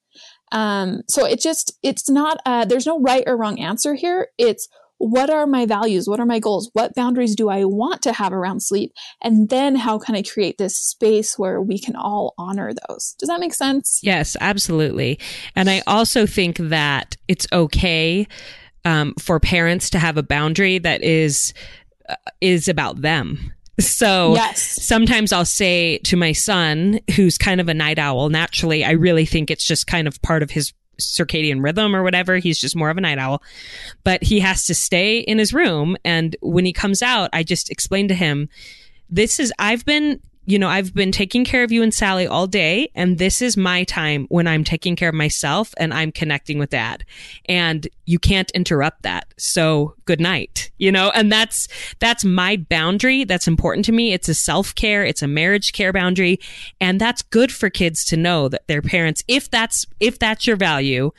Um, 0.51 1.03
so 1.09 1.27
it 1.27 1.41
just, 1.41 1.77
it's 1.83 2.09
not, 2.09 2.39
uh, 2.47 2.65
there's 2.65 2.87
no 2.87 3.01
right 3.01 3.25
or 3.27 3.37
wrong 3.37 3.61
answer 3.61 3.93
here. 3.93 4.29
It's 4.39 4.67
what 4.99 5.31
are 5.31 5.47
my 5.47 5.65
values? 5.65 6.09
What 6.09 6.21
are 6.21 6.27
my 6.27 6.41
goals? 6.41 6.71
What 6.73 6.95
boundaries 6.95 7.35
do 7.35 7.49
I 7.49 7.65
want 7.65 8.03
to 8.03 8.13
have 8.13 8.33
around 8.33 8.61
sleep? 8.61 8.93
And 9.23 9.49
then 9.49 9.77
how 9.77 9.99
can 9.99 10.15
I 10.15 10.23
create 10.23 10.59
this 10.59 10.77
space 10.77 11.39
where 11.39 11.63
we 11.63 11.79
can 11.79 11.97
all 11.97 12.35
honor 12.37 12.73
those? 12.89 13.15
Does 13.19 13.29
that 13.29 13.41
make 13.41 13.55
sense? 13.55 14.01
Yes, 14.03 14.37
absolutely. 14.41 15.19
And 15.55 15.71
I 15.71 15.83
also 15.87 16.27
think 16.27 16.59
that 16.59 17.17
it's 17.29 17.47
okay 17.53 18.27
um, 18.85 19.15
for 19.19 19.39
parents 19.41 19.91
to 19.91 19.99
have 19.99 20.17
a 20.17 20.23
boundary 20.23 20.79
that 20.79 21.03
is 21.03 21.55
uh, 22.09 22.17
is 22.41 22.69
about 22.69 23.01
them. 23.01 23.53
So 23.81 24.35
yes. 24.35 24.85
sometimes 24.85 25.33
I'll 25.33 25.45
say 25.45 25.99
to 25.99 26.17
my 26.17 26.33
son, 26.33 26.99
who's 27.15 27.39
kind 27.39 27.61
of 27.61 27.69
a 27.69 27.75
night 27.75 27.99
owl, 27.99 28.29
naturally, 28.29 28.85
I 28.85 28.93
really 28.93 29.25
think 29.25 29.51
it's 29.51 29.65
just 29.65 29.87
kind 29.87 30.09
of 30.09 30.21
part 30.21 30.43
of 30.43 30.51
his 30.51 30.73
circadian 31.01 31.63
rhythm 31.63 31.95
or 31.95 32.03
whatever. 32.03 32.39
He's 32.39 32.59
just 32.59 32.77
more 32.77 32.91
of 32.91 32.97
a 32.97 33.01
night 33.01 33.19
owl, 33.19 33.43
but 34.05 34.23
he 34.23 34.41
has 34.41 34.67
to 34.67 34.75
stay 34.75 35.19
in 35.19 35.39
his 35.39 35.53
room. 35.55 35.97
And 36.05 36.37
when 36.41 36.65
he 36.65 36.73
comes 36.73 37.03
out, 37.03 37.31
I 37.33 37.43
just 37.43 37.71
explain 37.71 38.09
to 38.09 38.15
him, 38.15 38.49
this 39.09 39.41
is, 39.41 39.53
I've 39.59 39.85
been 39.85 40.21
you 40.49 40.59
know, 40.59 40.69
I've 40.69 40.95
been 40.95 41.13
taking 41.13 41.45
care 41.45 41.63
of 41.63 41.71
you 41.71 41.83
and 41.83 41.93
Sally 41.93 42.27
all 42.27 42.47
day, 42.47 42.91
and 42.95 43.19
this 43.19 43.43
is 43.43 43.59
my 43.59 43.85
time 43.85 44.25
when 44.31 44.47
I'm 44.47 44.65
taking 44.65 44.97
care 44.97 45.11
of 45.11 45.15
myself 45.15 45.75
and 45.77 45.93
I'm 45.93 46.11
connecting 46.11 46.59
with 46.59 46.71
dad. 46.71 47.05
And 47.51 47.87
you 48.07 48.19
can't 48.19 48.51
interrupt 48.53 49.03
that. 49.03 49.35
So 49.37 49.95
good 50.07 50.21
night, 50.21 50.71
you 50.79 50.91
know, 50.91 51.11
and 51.15 51.31
that's, 51.31 51.69
that's 51.99 52.25
my 52.25 52.57
boundary. 52.57 53.25
That's 53.25 53.47
important 53.47 53.85
to 53.87 53.93
me. 53.93 54.15
It's 54.15 54.31
a 54.31 54.35
self 54.35 54.75
care. 54.75 55.05
It's 55.05 55.21
a 55.21 55.29
marriage 55.29 55.75
care 55.75 55.93
boundary. 55.93 56.41
And 56.81 56.99
that's 56.99 57.21
good 57.21 57.53
for 57.53 57.69
kids 57.69 58.03
to 58.07 58.17
know 58.17 58.49
that 58.49 58.67
their 58.69 58.81
parents, 58.81 59.23
if 59.29 59.51
that's, 59.51 59.85
if 60.01 60.19
that's 60.19 60.47
your 60.47 60.57
value, 60.57 61.11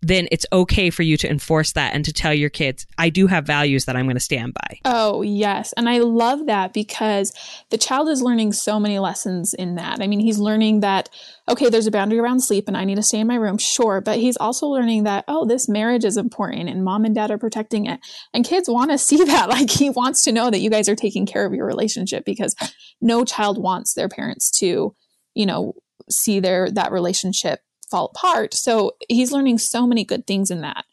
then 0.00 0.28
it's 0.30 0.46
okay 0.52 0.90
for 0.90 1.02
you 1.02 1.16
to 1.16 1.28
enforce 1.28 1.72
that 1.72 1.92
and 1.92 2.04
to 2.04 2.12
tell 2.12 2.32
your 2.32 2.50
kids, 2.50 2.86
I 2.96 3.10
do 3.10 3.26
have 3.26 3.44
values 3.44 3.86
that 3.86 3.96
I'm 3.96 4.06
going 4.06 4.16
to 4.16 4.20
stand 4.20 4.54
by. 4.54 4.78
Oh, 4.84 5.22
yes. 5.22 5.74
And 5.76 5.88
I 5.88 5.98
love 5.98 6.46
that 6.46 6.72
because 6.72 7.32
the 7.70 7.78
child 7.78 8.08
is 8.08 8.22
learning 8.22 8.52
so 8.52 8.78
many 8.78 9.00
lessons 9.00 9.54
in 9.54 9.74
that. 9.74 10.00
I 10.00 10.06
mean, 10.06 10.20
he's 10.20 10.38
learning 10.38 10.80
that, 10.80 11.08
okay, 11.48 11.68
there's 11.68 11.88
a 11.88 11.90
boundary 11.90 12.20
around 12.20 12.40
sleep 12.40 12.68
and 12.68 12.76
I 12.76 12.84
need 12.84 12.94
to 12.94 13.02
stay 13.02 13.18
in 13.18 13.26
my 13.26 13.34
room, 13.34 13.58
sure. 13.58 14.00
But 14.00 14.18
he's 14.18 14.36
also 14.36 14.68
learning 14.68 15.02
that, 15.04 15.24
oh, 15.26 15.46
this 15.46 15.68
marriage 15.68 16.04
is 16.04 16.16
important 16.16 16.68
and 16.68 16.84
mom 16.84 17.04
and 17.04 17.14
dad 17.14 17.32
are 17.32 17.38
protecting 17.38 17.86
it. 17.86 17.98
And 18.32 18.44
kids 18.44 18.68
want 18.68 18.92
to 18.92 18.98
see 19.08 19.24
that. 19.24 19.48
Like 19.48 19.70
he 19.70 19.90
wants 19.90 20.22
to 20.24 20.32
know 20.32 20.48
that 20.50 20.60
you 20.60 20.70
guys 20.70 20.88
are 20.88 20.96
taking 20.96 21.26
care 21.26 21.44
of 21.44 21.54
your 21.54 21.66
relationship 21.66 22.24
because 22.24 22.54
no 23.00 23.24
child 23.24 23.60
wants 23.60 23.94
their 23.94 24.08
parents 24.08 24.50
to, 24.60 24.94
you 25.34 25.46
know, 25.46 25.74
see 26.10 26.40
their 26.40 26.70
that 26.70 26.92
relationship 26.92 27.60
fall 27.90 28.12
apart. 28.14 28.54
So 28.54 28.96
he's 29.08 29.32
learning 29.32 29.58
so 29.58 29.86
many 29.86 30.04
good 30.04 30.26
things 30.26 30.50
in 30.50 30.60
that. 30.62 30.84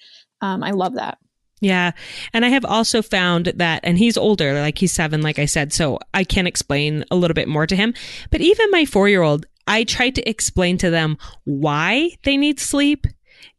Um, 0.42 0.64
I 0.64 0.72
love 0.72 0.96
that. 0.96 1.18
Yeah. 1.62 1.92
And 2.34 2.46
I 2.46 2.50
have 2.50 2.66
also 2.66 3.02
found 3.02 3.48
that, 3.56 3.80
and 3.84 3.98
he's 3.98 4.18
older, 4.18 4.54
like 4.54 4.78
he's 4.78 4.92
seven, 4.92 5.22
like 5.22 5.40
I 5.40 5.46
said, 5.46 5.74
so 5.74 6.00
I 6.14 6.24
can 6.24 6.48
explain 6.48 7.06
a 7.10 7.16
little 7.16 7.34
bit 7.34 7.48
more 7.48 7.66
to 7.66 7.76
him. 7.76 7.94
But 8.30 8.42
even 8.42 8.72
my 8.72 8.86
four 8.86 9.10
year 9.10 9.22
old, 9.22 9.46
I 9.68 9.84
tried 9.84 10.16
to 10.16 10.30
explain 10.30 10.78
to 10.80 10.90
them 10.90 11.18
why 11.46 12.12
they 12.24 12.38
need 12.38 12.60
sleep 12.60 13.08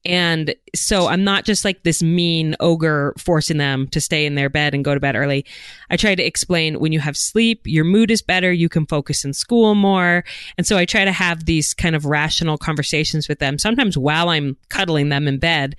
and 0.06 0.54
so 0.74 1.08
I'm 1.08 1.24
not 1.24 1.44
just 1.44 1.64
like 1.64 1.82
this 1.82 2.02
mean 2.02 2.54
ogre 2.60 3.12
forcing 3.18 3.58
them 3.58 3.88
to 3.88 4.00
stay 4.00 4.24
in 4.24 4.36
their 4.36 4.48
bed 4.48 4.72
and 4.72 4.84
go 4.84 4.94
to 4.94 5.00
bed 5.00 5.16
early. 5.16 5.44
I 5.90 5.96
try 5.96 6.14
to 6.14 6.22
explain 6.22 6.78
when 6.78 6.92
you 6.92 7.00
have 7.00 7.16
sleep, 7.16 7.62
your 7.64 7.84
mood 7.84 8.10
is 8.10 8.22
better, 8.22 8.52
you 8.52 8.68
can 8.68 8.86
focus 8.86 9.24
in 9.24 9.32
school 9.32 9.74
more. 9.74 10.24
And 10.56 10.66
so 10.66 10.76
I 10.76 10.84
try 10.84 11.04
to 11.04 11.12
have 11.12 11.44
these 11.44 11.74
kind 11.74 11.96
of 11.96 12.04
rational 12.04 12.56
conversations 12.56 13.28
with 13.28 13.40
them, 13.40 13.58
sometimes 13.58 13.98
while 13.98 14.28
I'm 14.28 14.56
cuddling 14.68 15.08
them 15.08 15.26
in 15.26 15.38
bed. 15.38 15.76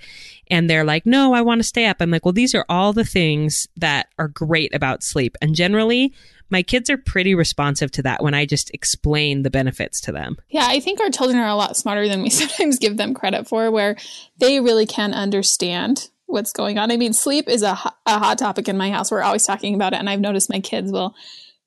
And 0.49 0.69
they're 0.69 0.85
like, 0.85 1.05
no, 1.05 1.33
I 1.33 1.41
want 1.41 1.59
to 1.59 1.67
stay 1.67 1.87
up. 1.87 1.97
I'm 1.99 2.11
like, 2.11 2.23
well, 2.23 2.31
these 2.31 2.55
are 2.55 2.65
all 2.69 2.93
the 2.93 3.03
things 3.03 3.67
that 3.75 4.07
are 4.17 4.29
great 4.29 4.73
about 4.73 5.03
sleep. 5.03 5.35
And 5.41 5.55
generally, 5.55 6.13
my 6.49 6.63
kids 6.63 6.89
are 6.89 6.97
pretty 6.97 7.35
responsive 7.35 7.91
to 7.91 8.01
that 8.03 8.23
when 8.23 8.33
I 8.33 8.45
just 8.45 8.71
explain 8.73 9.43
the 9.43 9.49
benefits 9.49 10.01
to 10.01 10.11
them. 10.11 10.37
Yeah, 10.49 10.67
I 10.67 10.79
think 10.79 10.99
our 10.99 11.09
children 11.09 11.37
are 11.37 11.47
a 11.47 11.55
lot 11.55 11.77
smarter 11.77 12.07
than 12.07 12.21
we 12.21 12.29
sometimes 12.31 12.79
give 12.79 12.97
them 12.97 13.13
credit 13.13 13.47
for, 13.47 13.69
where 13.71 13.97
they 14.39 14.59
really 14.59 14.85
can 14.85 15.13
understand 15.13 16.09
what's 16.25 16.51
going 16.51 16.77
on. 16.77 16.91
I 16.91 16.97
mean, 16.97 17.13
sleep 17.13 17.47
is 17.47 17.63
a, 17.63 17.71
a 18.05 18.19
hot 18.19 18.37
topic 18.37 18.67
in 18.67 18.77
my 18.77 18.91
house. 18.91 19.11
We're 19.11 19.21
always 19.21 19.45
talking 19.45 19.75
about 19.75 19.93
it. 19.93 19.99
And 19.99 20.09
I've 20.09 20.19
noticed 20.19 20.49
my 20.49 20.59
kids 20.59 20.91
will 20.91 21.15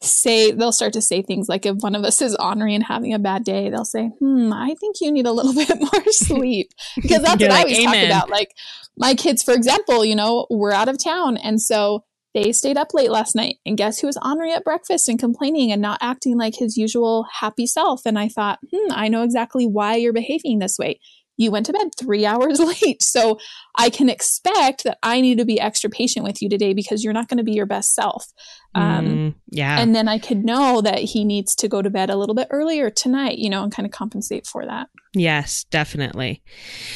say, 0.03 0.53
they'll 0.53 0.73
start 0.73 0.95
to 0.95 1.03
say 1.03 1.23
things 1.23 1.49
like 1.49 1.67
if 1.67 1.77
one 1.77 1.95
of 1.95 2.05
us 2.05 2.23
is 2.23 2.37
ornery 2.37 2.75
and 2.75 2.85
having 2.85 3.13
a 3.13 3.19
bad 3.19 3.45
day, 3.45 3.71
they'll 3.71 3.85
say, 3.85 4.09
hmm, 4.19 4.53
I 4.53 4.75
think 4.81 4.97
you 5.01 5.11
need 5.11 5.27
a 5.27 5.33
little 5.33 5.55
bit 5.67 5.79
more 5.79 6.13
sleep. 6.13 6.73
Because 6.97 7.23
that's 7.23 7.41
what 7.41 7.51
like, 7.51 7.53
I 7.53 7.61
always 7.63 7.79
Amen. 7.79 8.11
talk 8.11 8.23
about. 8.25 8.31
Like 8.31 8.55
my 8.97 9.15
kids, 9.15 9.43
for 9.43 9.55
example, 9.55 10.05
you 10.05 10.15
know, 10.15 10.47
we're 10.51 10.73
out 10.73 10.89
of 10.89 11.03
town. 11.03 11.37
And 11.39 11.61
so 11.61 12.05
they 12.35 12.53
stayed 12.53 12.77
up 12.77 12.95
late 12.95 13.11
last 13.11 13.35
night, 13.35 13.57
and 13.67 13.77
guess 13.77 13.99
who 13.99 14.07
was 14.07 14.19
ornery 14.25 14.53
at 14.53 14.65
breakfast 14.65 15.09
and 15.09 15.19
complaining 15.19 15.73
and 15.73 15.83
not 15.83 15.99
acting 16.01 16.39
like 16.39 16.55
his 16.57 16.77
usual 16.77 17.27
happy 17.41 17.67
self? 17.67 18.03
And 18.07 18.19
I 18.19 18.29
thought, 18.29 18.59
hmm, 18.73 18.93
I 18.93 19.09
know 19.09 19.23
exactly 19.23 19.67
why 19.67 19.97
you're 19.97 20.13
behaving 20.13 20.59
this 20.59 20.79
way. 20.79 21.01
you 21.37 21.51
went 21.51 21.67
to 21.67 21.73
bed 21.73 21.89
three 21.99 22.27
hours 22.31 22.61
late. 22.61 23.03
So 23.03 23.39
I 23.77 23.91
can 23.91 24.09
expect 24.09 24.85
that 24.85 24.99
I 25.03 25.21
need 25.21 25.39
to 25.39 25.45
be 25.45 25.59
extra 25.59 25.89
patient 25.91 26.25
with 26.25 26.43
you 26.43 26.49
today 26.49 26.75
because 26.75 27.03
you're 27.03 27.15
not 27.15 27.29
going 27.29 27.39
to 27.39 27.45
be 27.45 27.53
your 27.53 27.67
best 27.67 27.95
self. 27.95 28.27
Um, 28.75 29.07
mm, 29.07 29.35
yeah. 29.49 29.81
And 29.81 29.95
then 29.95 30.07
I 30.07 30.19
could 30.19 30.45
know 30.45 30.81
that 30.81 30.99
he 30.99 31.25
needs 31.25 31.55
to 31.57 31.69
go 31.69 31.83
to 31.83 31.91
bed 31.91 32.09
a 32.09 32.17
little 32.17 32.35
bit 32.35 32.49
earlier 32.51 32.89
tonight, 32.89 33.39
you 33.39 33.51
know, 33.51 33.65
and 33.65 33.73
kind 33.73 33.87
of 33.87 33.93
compensate 33.93 34.47
for 34.47 34.65
that. 34.65 34.89
Yes, 35.13 35.65
definitely. 35.65 36.41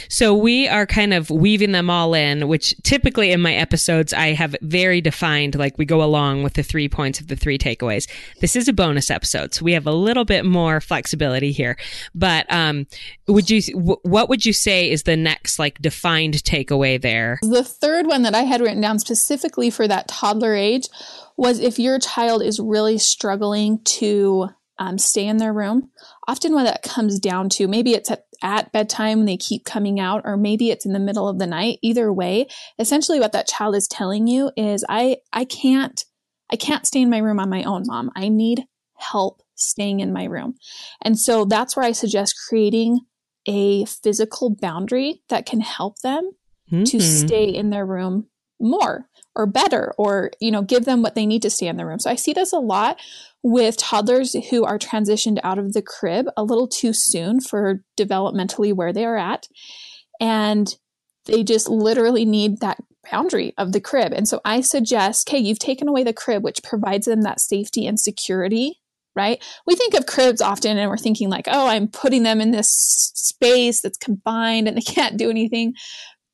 So 0.08 0.34
we 0.34 0.68
are 0.68 0.86
kind 0.86 1.12
of 1.12 1.30
weaving 1.30 1.72
them 1.72 1.90
all 1.90 2.14
in, 2.14 2.46
which 2.46 2.76
typically 2.84 3.32
in 3.32 3.40
my 3.40 3.54
episodes, 3.54 4.12
I 4.12 4.34
have 4.34 4.54
very 4.62 5.00
defined, 5.00 5.56
like 5.56 5.76
we 5.78 5.84
go 5.84 6.00
along 6.00 6.44
with 6.44 6.54
the 6.54 6.62
three 6.62 6.88
points 6.88 7.18
of 7.18 7.26
the 7.26 7.34
three 7.34 7.58
takeaways. 7.58 8.08
This 8.40 8.54
is 8.54 8.68
a 8.68 8.72
bonus 8.72 9.10
episode, 9.10 9.52
so 9.52 9.64
we 9.64 9.72
have 9.72 9.88
a 9.88 9.92
little 9.92 10.24
bit 10.24 10.44
more 10.44 10.80
flexibility 10.80 11.50
here. 11.50 11.76
But 12.14 12.46
um, 12.52 12.86
would 13.26 13.50
you, 13.50 13.60
w- 13.72 14.00
what 14.02 14.28
would 14.28 14.46
you 14.46 14.52
say 14.52 14.88
is 14.88 15.02
the 15.02 15.16
next 15.16 15.58
like 15.58 15.82
defined 15.82 16.34
takeaway 16.34 17.02
there? 17.02 17.40
The 17.42 17.64
third 17.64 18.06
one 18.06 18.22
that 18.22 18.34
I 18.34 18.42
had 18.42 18.60
written 18.60 18.80
down 18.80 19.00
specifically 19.00 19.70
for 19.70 19.88
that 19.88 20.06
toddler 20.06 20.54
age 20.54 20.86
was 21.36 21.60
if 21.60 21.78
your 21.78 21.98
child 21.98 22.42
is 22.42 22.60
really 22.60 22.98
struggling 22.98 23.80
to 23.84 24.48
um, 24.78 24.98
stay 24.98 25.26
in 25.26 25.36
their 25.36 25.52
room. 25.52 25.90
Often, 26.26 26.54
what 26.54 26.64
that 26.64 26.82
comes 26.82 27.20
down 27.20 27.48
to, 27.50 27.68
maybe 27.68 27.94
it's 27.94 28.10
at, 28.10 28.24
at 28.42 28.72
bedtime 28.72 29.20
and 29.20 29.28
they 29.28 29.36
keep 29.36 29.64
coming 29.64 30.00
out, 30.00 30.22
or 30.24 30.36
maybe 30.36 30.70
it's 30.70 30.86
in 30.86 30.92
the 30.92 30.98
middle 30.98 31.28
of 31.28 31.38
the 31.38 31.46
night. 31.46 31.78
Either 31.82 32.12
way, 32.12 32.48
essentially, 32.78 33.20
what 33.20 33.32
that 33.32 33.46
child 33.46 33.76
is 33.76 33.86
telling 33.86 34.26
you 34.26 34.50
is, 34.56 34.84
"I 34.88 35.18
I 35.32 35.44
can't 35.44 36.04
I 36.50 36.56
can't 36.56 36.86
stay 36.86 37.02
in 37.02 37.10
my 37.10 37.18
room 37.18 37.38
on 37.38 37.50
my 37.50 37.62
own, 37.62 37.84
mom. 37.86 38.10
I 38.16 38.28
need 38.28 38.64
help 38.96 39.42
staying 39.54 40.00
in 40.00 40.12
my 40.12 40.24
room." 40.24 40.54
And 41.02 41.18
so 41.18 41.44
that's 41.44 41.76
where 41.76 41.84
I 41.84 41.92
suggest 41.92 42.34
creating 42.48 43.00
a 43.46 43.84
physical 43.84 44.50
boundary 44.50 45.22
that 45.28 45.46
can 45.46 45.60
help 45.60 45.98
them 46.00 46.30
mm-hmm. 46.70 46.84
to 46.84 47.00
stay 47.00 47.44
in 47.44 47.70
their 47.70 47.86
room 47.86 48.28
more 48.64 49.08
or 49.36 49.46
better 49.46 49.92
or 49.98 50.30
you 50.40 50.50
know 50.50 50.62
give 50.62 50.84
them 50.84 51.02
what 51.02 51.14
they 51.14 51.26
need 51.26 51.42
to 51.42 51.50
stay 51.50 51.66
in 51.66 51.76
the 51.76 51.86
room. 51.86 52.00
So 52.00 52.10
i 52.10 52.14
see 52.14 52.32
this 52.32 52.52
a 52.52 52.58
lot 52.58 52.98
with 53.42 53.76
toddlers 53.76 54.34
who 54.50 54.64
are 54.64 54.78
transitioned 54.78 55.38
out 55.42 55.58
of 55.58 55.72
the 55.72 55.82
crib 55.82 56.26
a 56.36 56.42
little 56.42 56.66
too 56.66 56.92
soon 56.92 57.40
for 57.40 57.84
developmentally 57.98 58.72
where 58.72 58.92
they 58.92 59.04
are 59.04 59.18
at. 59.18 59.48
And 60.20 60.74
they 61.26 61.42
just 61.42 61.68
literally 61.68 62.24
need 62.24 62.60
that 62.60 62.78
boundary 63.10 63.52
of 63.58 63.72
the 63.72 63.80
crib. 63.80 64.12
And 64.12 64.26
so 64.28 64.40
i 64.44 64.60
suggest 64.60 65.28
okay 65.28 65.38
you've 65.38 65.58
taken 65.58 65.88
away 65.88 66.04
the 66.04 66.12
crib 66.12 66.42
which 66.42 66.62
provides 66.62 67.06
them 67.06 67.22
that 67.22 67.40
safety 67.40 67.86
and 67.86 67.98
security 67.98 68.80
right? 69.16 69.40
We 69.64 69.76
think 69.76 69.94
of 69.94 70.06
cribs 70.06 70.40
often 70.40 70.76
and 70.76 70.90
we're 70.90 70.96
thinking 70.96 71.28
like 71.28 71.46
oh 71.48 71.68
i'm 71.68 71.88
putting 71.88 72.22
them 72.22 72.40
in 72.40 72.50
this 72.50 72.70
space 73.14 73.80
that's 73.80 73.98
confined 73.98 74.68
and 74.68 74.76
they 74.76 74.80
can't 74.92 75.16
do 75.16 75.30
anything 75.30 75.74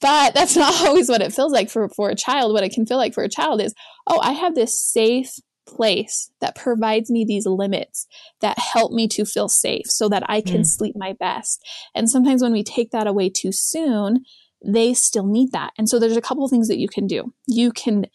but 0.01 0.35
that's 0.35 0.57
not 0.57 0.87
always 0.87 1.09
what 1.09 1.23
it 1.23 1.33
feels 1.33 1.53
like 1.53 1.71
for, 1.71 1.89
for 1.89 2.11
a 2.11 2.15
child. 2.15 2.53
What 2.53 2.65
it 2.65 2.73
can 2.73 2.87
feel 2.87 2.99
like 2.99 3.15
for 3.15 3.25
a 3.25 3.29
child 3.29 3.61
is, 3.61 3.75
oh, 4.07 4.21
I 4.21 4.33
have 4.33 4.55
this 4.55 4.81
safe 4.81 5.35
place 5.67 6.31
that 6.41 6.57
provides 6.57 7.11
me 7.11 7.25
these 7.25 7.47
limits 7.47 8.07
that 8.41 8.59
help 8.59 8.93
me 8.93 9.07
to 9.07 9.25
feel 9.25 9.49
safe 9.49 9.87
so 9.87 10.09
that 10.09 10.25
I 10.29 10.41
can 10.41 10.63
mm. 10.63 10.67
sleep 10.67 10.97
my 10.97 11.13
best. 11.13 11.65
And 11.95 12.11
sometimes 12.11 12.43
when 12.43 12.53
we 12.53 12.65
take 12.65 12.91
that 12.91 13.07
away 13.07 13.31
too 13.31 13.53
soon, 13.53 14.25
they 14.65 14.95
still 14.95 15.27
need 15.27 15.53
that. 15.53 15.73
And 15.79 15.89
so 15.89 15.99
there's 15.99 16.17
a 16.17 16.23
couple 16.23 16.45
of 16.45 16.51
things 16.51 16.69
that 16.69 16.79
you 16.79 16.89
can 16.89 17.07
do. 17.07 17.33
You 17.47 17.73
can, 17.73 18.07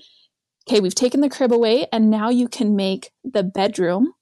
okay, 0.67 0.79
we've 0.79 0.95
taken 0.95 1.21
the 1.21 1.29
crib 1.29 1.51
away 1.51 1.87
and 1.91 2.09
now 2.09 2.29
you 2.29 2.47
can 2.47 2.75
make 2.75 3.11
the 3.23 3.43
bedroom 3.43 4.13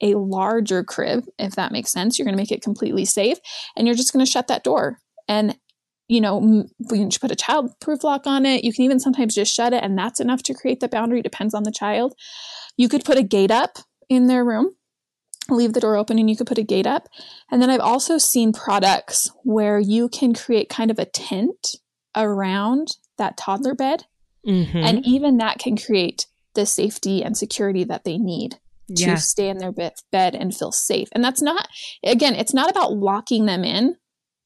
a 0.00 0.14
larger 0.14 0.82
crib, 0.82 1.24
if 1.38 1.56
that 1.56 1.72
makes 1.72 1.90
sense. 1.90 2.18
You're 2.18 2.24
going 2.24 2.36
to 2.36 2.40
make 2.40 2.52
it 2.52 2.62
completely 2.62 3.04
safe 3.04 3.38
and 3.76 3.86
you're 3.86 3.96
just 3.96 4.12
going 4.12 4.24
to 4.24 4.30
shut 4.30 4.48
that 4.48 4.64
door. 4.64 4.98
And 5.28 5.56
you 6.10 6.20
know, 6.20 6.40
you 6.42 6.88
can 6.88 7.08
put 7.08 7.30
a 7.30 7.36
child 7.36 7.72
proof 7.80 8.02
lock 8.02 8.26
on 8.26 8.44
it. 8.44 8.64
You 8.64 8.72
can 8.72 8.84
even 8.84 8.98
sometimes 8.98 9.32
just 9.32 9.54
shut 9.54 9.72
it, 9.72 9.84
and 9.84 9.96
that's 9.96 10.18
enough 10.18 10.42
to 10.44 10.54
create 10.54 10.80
the 10.80 10.88
boundary. 10.88 11.22
Depends 11.22 11.54
on 11.54 11.62
the 11.62 11.70
child. 11.70 12.14
You 12.76 12.88
could 12.88 13.04
put 13.04 13.16
a 13.16 13.22
gate 13.22 13.52
up 13.52 13.78
in 14.08 14.26
their 14.26 14.44
room, 14.44 14.74
leave 15.48 15.72
the 15.72 15.80
door 15.80 15.96
open, 15.96 16.18
and 16.18 16.28
you 16.28 16.36
could 16.36 16.48
put 16.48 16.58
a 16.58 16.64
gate 16.64 16.86
up. 16.86 17.08
And 17.48 17.62
then 17.62 17.70
I've 17.70 17.80
also 17.80 18.18
seen 18.18 18.52
products 18.52 19.30
where 19.44 19.78
you 19.78 20.08
can 20.08 20.34
create 20.34 20.68
kind 20.68 20.90
of 20.90 20.98
a 20.98 21.04
tent 21.04 21.76
around 22.16 22.88
that 23.16 23.36
toddler 23.36 23.76
bed. 23.76 24.06
Mm-hmm. 24.44 24.78
And 24.78 25.06
even 25.06 25.36
that 25.36 25.60
can 25.60 25.76
create 25.76 26.26
the 26.54 26.66
safety 26.66 27.22
and 27.22 27.36
security 27.36 27.84
that 27.84 28.02
they 28.02 28.18
need 28.18 28.56
to 28.88 29.04
yeah. 29.04 29.14
stay 29.14 29.48
in 29.48 29.58
their 29.58 29.70
bed 29.70 30.34
and 30.34 30.56
feel 30.56 30.72
safe. 30.72 31.08
And 31.12 31.22
that's 31.22 31.40
not, 31.40 31.68
again, 32.02 32.34
it's 32.34 32.52
not 32.52 32.68
about 32.68 32.94
locking 32.94 33.46
them 33.46 33.62
in 33.62 33.94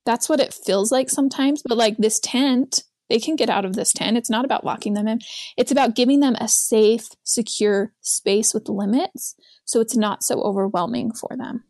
that's 0.05 0.29
what 0.29 0.41
it 0.41 0.55
feels 0.55 0.93
like 0.93 1.11
sometimes. 1.11 1.63
But 1.63 1.79
like 1.79 1.97
this 1.97 2.21
tent, 2.21 2.83
they 3.09 3.19
can 3.19 3.37
get 3.37 3.51
out 3.51 3.65
of 3.65 3.75
this 3.75 3.93
tent. 3.93 4.17
It's 4.17 4.31
not 4.31 4.45
about 4.45 4.65
locking 4.65 4.95
them 4.95 5.09
in. 5.09 5.21
It's 5.57 5.73
about 5.73 5.95
giving 5.95 6.21
them 6.21 6.37
a 6.41 6.49
safe, 6.49 7.09
secure 7.23 7.93
space 8.01 8.55
with 8.55 8.69
limits 8.69 9.37
so 9.65 9.81
it's 9.81 9.97
not 9.97 10.23
so 10.23 10.41
overwhelming 10.43 11.13
for 11.13 11.37
them. 11.37 11.65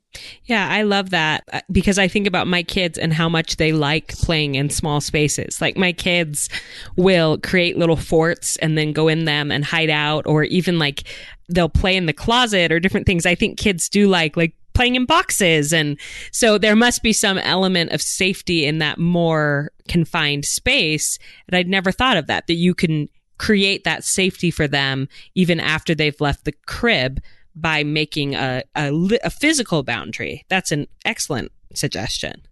Yeah, 0.45 0.69
I 0.71 0.83
love 0.83 1.11
that 1.11 1.43
uh, 1.53 1.61
because 1.73 1.99
I 1.99 2.07
think 2.07 2.29
about 2.29 2.47
my 2.47 2.63
kids 2.63 2.99
and 2.99 3.13
how 3.13 3.29
much 3.29 3.57
they 3.57 3.73
like 3.73 4.17
playing 4.17 4.55
in 4.55 4.71
small 4.71 5.01
spaces. 5.01 5.61
Like 5.61 5.77
my 5.77 5.93
kids 5.93 6.49
will 6.97 7.39
create 7.39 7.77
little 7.77 7.97
forts 7.97 8.57
and 8.59 8.79
then 8.79 8.93
go 8.93 9.09
in 9.09 9.25
them 9.25 9.51
and 9.51 9.65
hide 9.65 9.91
out 9.91 10.27
or 10.27 10.45
even 10.45 10.79
like 10.79 11.05
they'll 11.49 11.69
play 11.69 11.97
in 11.97 12.07
the 12.07 12.13
closet 12.13 12.71
or 12.71 12.79
different 12.79 13.07
things. 13.07 13.27
I 13.27 13.35
think 13.35 13.59
kids 13.59 13.89
do 13.89 14.09
like 14.09 14.37
like 14.37 14.55
playing 14.75 14.97
in 14.97 15.07
boxes. 15.07 15.73
And 15.73 15.99
so 16.33 16.59
there 16.59 16.77
must 16.77 17.03
be 17.03 17.13
some 17.13 17.39
element 17.39 17.93
of 17.93 18.03
safety 18.03 18.67
in 18.67 18.79
that 18.79 18.99
more 18.99 19.71
confined 19.89 20.45
space. 20.45 21.19
And 21.47 21.57
I'd 21.57 21.69
never 21.69 21.93
thought 21.93 22.17
of 22.17 22.27
that, 22.27 22.47
that 22.47 22.55
you 22.55 22.75
can 22.75 23.09
create 23.39 23.85
that 23.85 24.05
safety 24.05 24.51
for 24.51 24.69
them 24.69 25.09
even 25.35 25.61
after 25.61 25.95
they've 25.95 26.21
left 26.21 26.45
the 26.45 26.53
crib 26.67 27.21
by 27.55 27.85
making 27.85 28.35
a, 28.35 28.63
a, 28.75 28.93
a 29.23 29.31
physical 29.31 29.83
boundary. 29.83 30.45
That's 30.49 30.73
an 30.73 30.87
excellent 31.05 31.53
suggestion. 31.73 32.43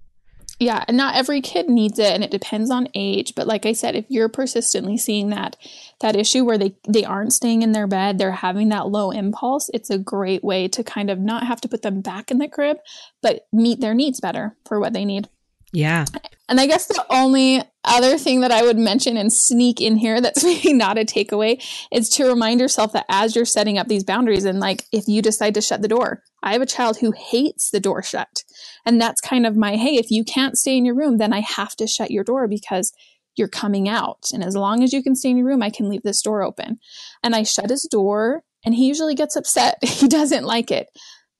Yeah, 0.63 0.85
and 0.87 0.97
not 0.97 1.17
every 1.17 1.41
kid 1.41 1.69
needs 1.69 1.99
it 1.99 2.15
and 2.15 2.23
it 2.23 2.31
depends 2.31 2.71
on 2.71 2.87
age, 2.95 3.35
but 3.35 3.49
like 3.49 3.67
I 3.67 3.73
said, 3.73 3.97
if 3.97 4.05
you're 4.09 4.29
persistently 4.29 4.97
seeing 4.97 5.31
that 5.31 5.57
that 6.01 6.15
issue 6.15 6.45
where 6.45 6.57
they 6.57 6.77
they 6.87 7.05
aren't 7.05 7.33
staying 7.33 7.63
in 7.63 7.73
their 7.73 7.89
bed, 7.89 8.19
they're 8.19 8.31
having 8.31 8.69
that 8.69 8.87
low 8.87 9.11
impulse, 9.11 9.71
it's 9.75 9.91
a 9.91 9.99
great 9.99 10.45
way 10.45 10.69
to 10.69 10.85
kind 10.85 11.11
of 11.11 11.19
not 11.19 11.49
have 11.49 11.61
to 11.63 11.69
put 11.69 11.83
them 11.83 12.01
back 12.01 12.31
in 12.31 12.39
the 12.39 12.47
crib, 12.47 12.77
but 13.23 13.49
meet 13.53 13.81
their 13.81 13.93
needs 13.93 14.21
better 14.21 14.55
for 14.65 14.79
what 14.79 14.93
they 14.93 15.05
need. 15.05 15.29
Yeah. 15.73 16.05
And 16.49 16.61
I 16.61 16.67
guess 16.67 16.87
the 16.87 17.05
only 17.11 17.63
other 17.83 18.17
thing 18.17 18.43
that 18.43 18.53
I 18.53 18.63
would 18.63 18.79
mention 18.79 19.17
and 19.17 19.33
sneak 19.33 19.81
in 19.81 19.97
here 19.97 20.21
that's 20.21 20.45
maybe 20.45 20.73
not 20.73 20.97
a 20.97 21.05
takeaway 21.05 21.61
is 21.91 22.09
to 22.11 22.29
remind 22.29 22.61
yourself 22.61 22.93
that 22.93 23.07
as 23.09 23.35
you're 23.35 23.45
setting 23.45 23.79
up 23.79 23.89
these 23.89 24.05
boundaries 24.05 24.45
and 24.45 24.61
like 24.61 24.85
if 24.93 25.09
you 25.09 25.23
decide 25.23 25.55
to 25.55 25.61
shut 25.61 25.83
the 25.83 25.89
door, 25.89 26.23
I 26.43 26.53
have 26.53 26.63
a 26.63 26.67
child 26.67 26.99
who 26.99 27.13
hates 27.13 27.71
the 27.71 27.81
door 27.81 28.03
shut. 28.03 28.43
And 28.85 29.01
that's 29.01 29.21
kind 29.21 29.47
of 29.47 29.57
my, 29.57 29.77
hey, 29.77 29.97
if 29.97 30.11
you 30.11 30.25
can't 30.25 30.59
stay 30.59 30.77
in 30.77 30.85
your 30.85 30.97
room, 30.97 31.19
then 31.19 31.33
I 31.33 31.41
have 31.41 31.77
to 31.77 31.87
shut 31.87 32.11
your 32.11 32.25
door 32.25 32.49
because 32.49 32.93
you're 33.37 33.49
coming 33.49 33.89
out. 33.89 34.25
And 34.33 34.45
as 34.45 34.57
long 34.57 34.83
as 34.83 34.93
you 34.93 35.03
can 35.03 35.15
stay 35.15 35.31
in 35.31 35.39
your 35.39 35.47
room, 35.47 35.63
I 35.63 35.71
can 35.71 35.89
leave 35.89 36.03
this 36.03 36.23
door 36.23 36.43
open. 36.43 36.79
And 37.23 37.35
I 37.35 37.45
shut 37.45 37.71
his 37.71 37.89
door 37.91 38.43
and 38.65 38.75
he 38.75 38.87
usually 38.87 39.15
gets 39.15 39.37
upset. 39.37 39.79
he 39.83 40.09
doesn't 40.09 40.45
like 40.45 40.71
it. 40.71 40.89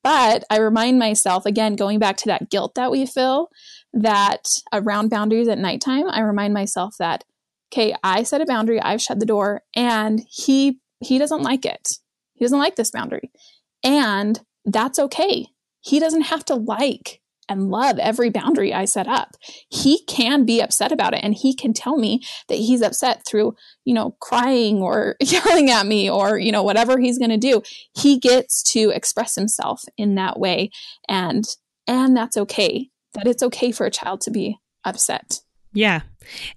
But 0.03 0.45
I 0.51 0.59
remind 0.59 0.99
myself, 0.99 1.47
again, 1.47 1.77
going 1.77 1.99
back 1.99 2.17
to 2.19 2.27
that 2.27 2.51
guilt 2.51 2.75
that 2.75 2.91
we 2.91 3.07
feel, 3.07 3.49
that 3.93 4.45
around 4.73 5.11
boundaries 5.11 5.49
at 5.49 5.59
nighttime, 5.59 6.09
I 6.09 6.21
remind 6.21 6.55
myself 6.55 6.97
that, 6.99 7.23
okay, 7.73 7.95
I 8.03 8.25
set 8.25 8.41
a 8.41 8.47
boundary, 8.47 8.81
I've 8.81 9.01
shut 9.01 9.21
the 9.21 9.27
door, 9.27 9.63
and 9.77 10.21
he 10.29 10.81
he 11.01 11.19
doesn't 11.19 11.43
like 11.43 11.65
it. 11.65 11.89
He 12.35 12.45
doesn't 12.45 12.59
like 12.59 12.77
this 12.77 12.91
boundary. 12.91 13.31
And 13.85 14.41
that's 14.65 14.99
okay. 14.99 15.47
He 15.81 15.99
doesn't 15.99 16.23
have 16.23 16.45
to 16.47 16.55
like 16.55 17.21
and 17.49 17.71
love 17.71 17.99
every 17.99 18.31
boundary 18.31 18.73
I 18.73 18.85
set 18.85 19.07
up. 19.07 19.37
He 19.69 20.05
can 20.05 20.45
be 20.45 20.61
upset 20.61 20.93
about 20.93 21.15
it 21.15 21.21
and 21.23 21.35
he 21.35 21.55
can 21.55 21.73
tell 21.73 21.97
me 21.97 22.23
that 22.49 22.57
he's 22.57 22.83
upset 22.83 23.25
through, 23.27 23.55
you 23.85 23.95
know, 23.95 24.17
crying 24.21 24.79
or 24.79 25.17
yelling 25.21 25.71
at 25.71 25.87
me 25.87 26.09
or, 26.09 26.39
you 26.39 26.53
know, 26.53 26.63
whatever 26.63 26.99
he's 26.99 27.19
going 27.19 27.31
to 27.31 27.37
do. 27.37 27.63
He 27.95 28.19
gets 28.19 28.63
to 28.73 28.91
express 28.91 29.35
himself 29.35 29.83
in 29.97 30.15
that 30.17 30.39
way 30.39 30.71
and 31.09 31.45
and 31.87 32.17
that's 32.17 32.37
okay. 32.37 32.89
That 33.15 33.27
it's 33.27 33.43
okay 33.43 33.73
for 33.73 33.85
a 33.85 33.91
child 33.91 34.23
to 34.23 34.31
be 34.31 34.59
upset. 34.85 35.41
Yeah. 35.75 36.03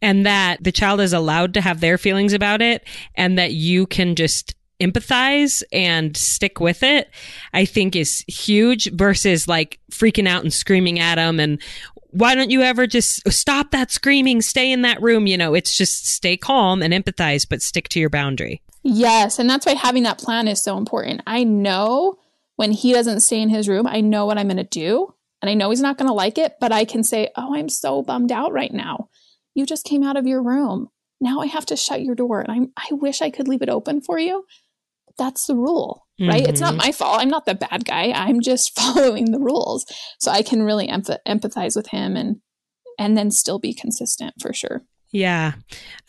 And 0.01 0.25
that 0.25 0.63
the 0.63 0.71
child 0.71 1.01
is 1.01 1.13
allowed 1.13 1.53
to 1.55 1.61
have 1.61 1.81
their 1.81 1.97
feelings 1.97 2.33
about 2.33 2.61
it 2.61 2.85
and 3.15 3.37
that 3.37 3.53
you 3.53 3.87
can 3.87 4.15
just 4.15 4.55
empathize 4.79 5.63
and 5.71 6.15
stick 6.15 6.59
with 6.59 6.83
it, 6.83 7.09
I 7.53 7.65
think 7.65 7.95
is 7.95 8.23
huge 8.27 8.91
versus 8.91 9.47
like 9.47 9.79
freaking 9.91 10.27
out 10.27 10.43
and 10.43 10.53
screaming 10.53 10.99
at 10.99 11.15
them 11.15 11.39
and 11.39 11.61
why 12.15 12.33
don't 12.33 12.49
you 12.49 12.61
ever 12.61 12.87
just 12.87 13.29
stop 13.29 13.71
that 13.71 13.91
screaming, 13.91 14.41
stay 14.41 14.71
in 14.71 14.83
that 14.83 15.01
room? 15.01 15.27
You 15.27 15.37
know, 15.37 15.53
it's 15.53 15.77
just 15.77 16.07
stay 16.07 16.37
calm 16.37 16.81
and 16.81 16.93
empathize, 16.93 17.45
but 17.47 17.61
stick 17.61 17.89
to 17.89 17.99
your 17.99 18.09
boundary. 18.09 18.61
Yes. 18.83 19.37
And 19.37 19.49
that's 19.49 19.65
why 19.65 19.73
having 19.73 20.03
that 20.03 20.17
plan 20.17 20.47
is 20.47 20.63
so 20.63 20.77
important. 20.77 21.21
I 21.27 21.43
know 21.43 22.15
when 22.55 22.71
he 22.71 22.93
doesn't 22.93 23.19
stay 23.19 23.41
in 23.41 23.49
his 23.49 23.67
room, 23.67 23.85
I 23.85 23.99
know 23.99 24.25
what 24.25 24.37
I'm 24.37 24.47
going 24.47 24.57
to 24.57 24.63
do. 24.63 25.13
And 25.41 25.49
I 25.49 25.55
know 25.55 25.71
he's 25.71 25.81
not 25.81 25.97
going 25.97 26.07
to 26.07 26.13
like 26.13 26.37
it, 26.37 26.53
but 26.61 26.71
I 26.71 26.85
can 26.85 27.03
say, 27.03 27.31
Oh, 27.35 27.53
I'm 27.53 27.67
so 27.67 28.01
bummed 28.01 28.31
out 28.31 28.53
right 28.53 28.71
now. 28.71 29.09
You 29.53 29.65
just 29.65 29.85
came 29.85 30.03
out 30.03 30.15
of 30.15 30.25
your 30.25 30.41
room. 30.41 30.89
Now 31.19 31.41
I 31.41 31.47
have 31.47 31.65
to 31.67 31.75
shut 31.75 32.01
your 32.01 32.15
door. 32.15 32.39
And 32.39 32.51
I'm, 32.51 32.71
I 32.77 32.93
wish 32.93 33.21
I 33.21 33.29
could 33.29 33.49
leave 33.49 33.61
it 33.61 33.69
open 33.69 33.99
for 33.99 34.17
you. 34.17 34.45
That's 35.17 35.45
the 35.45 35.55
rule, 35.55 36.05
right? 36.19 36.41
Mm-hmm. 36.41 36.49
It's 36.49 36.61
not 36.61 36.73
mm-hmm. 36.73 36.87
my 36.87 36.91
fault. 36.91 37.21
I'm 37.21 37.29
not 37.29 37.45
the 37.45 37.55
bad 37.55 37.85
guy. 37.85 38.11
I'm 38.11 38.41
just 38.41 38.75
following 38.79 39.31
the 39.31 39.39
rules. 39.39 39.85
So 40.19 40.31
I 40.31 40.41
can 40.41 40.63
really 40.63 40.87
empath- 40.87 41.19
empathize 41.27 41.75
with 41.75 41.87
him 41.87 42.15
and, 42.15 42.37
and 42.99 43.17
then 43.17 43.31
still 43.31 43.59
be 43.59 43.73
consistent 43.73 44.35
for 44.41 44.53
sure. 44.53 44.83
Yeah, 45.15 45.53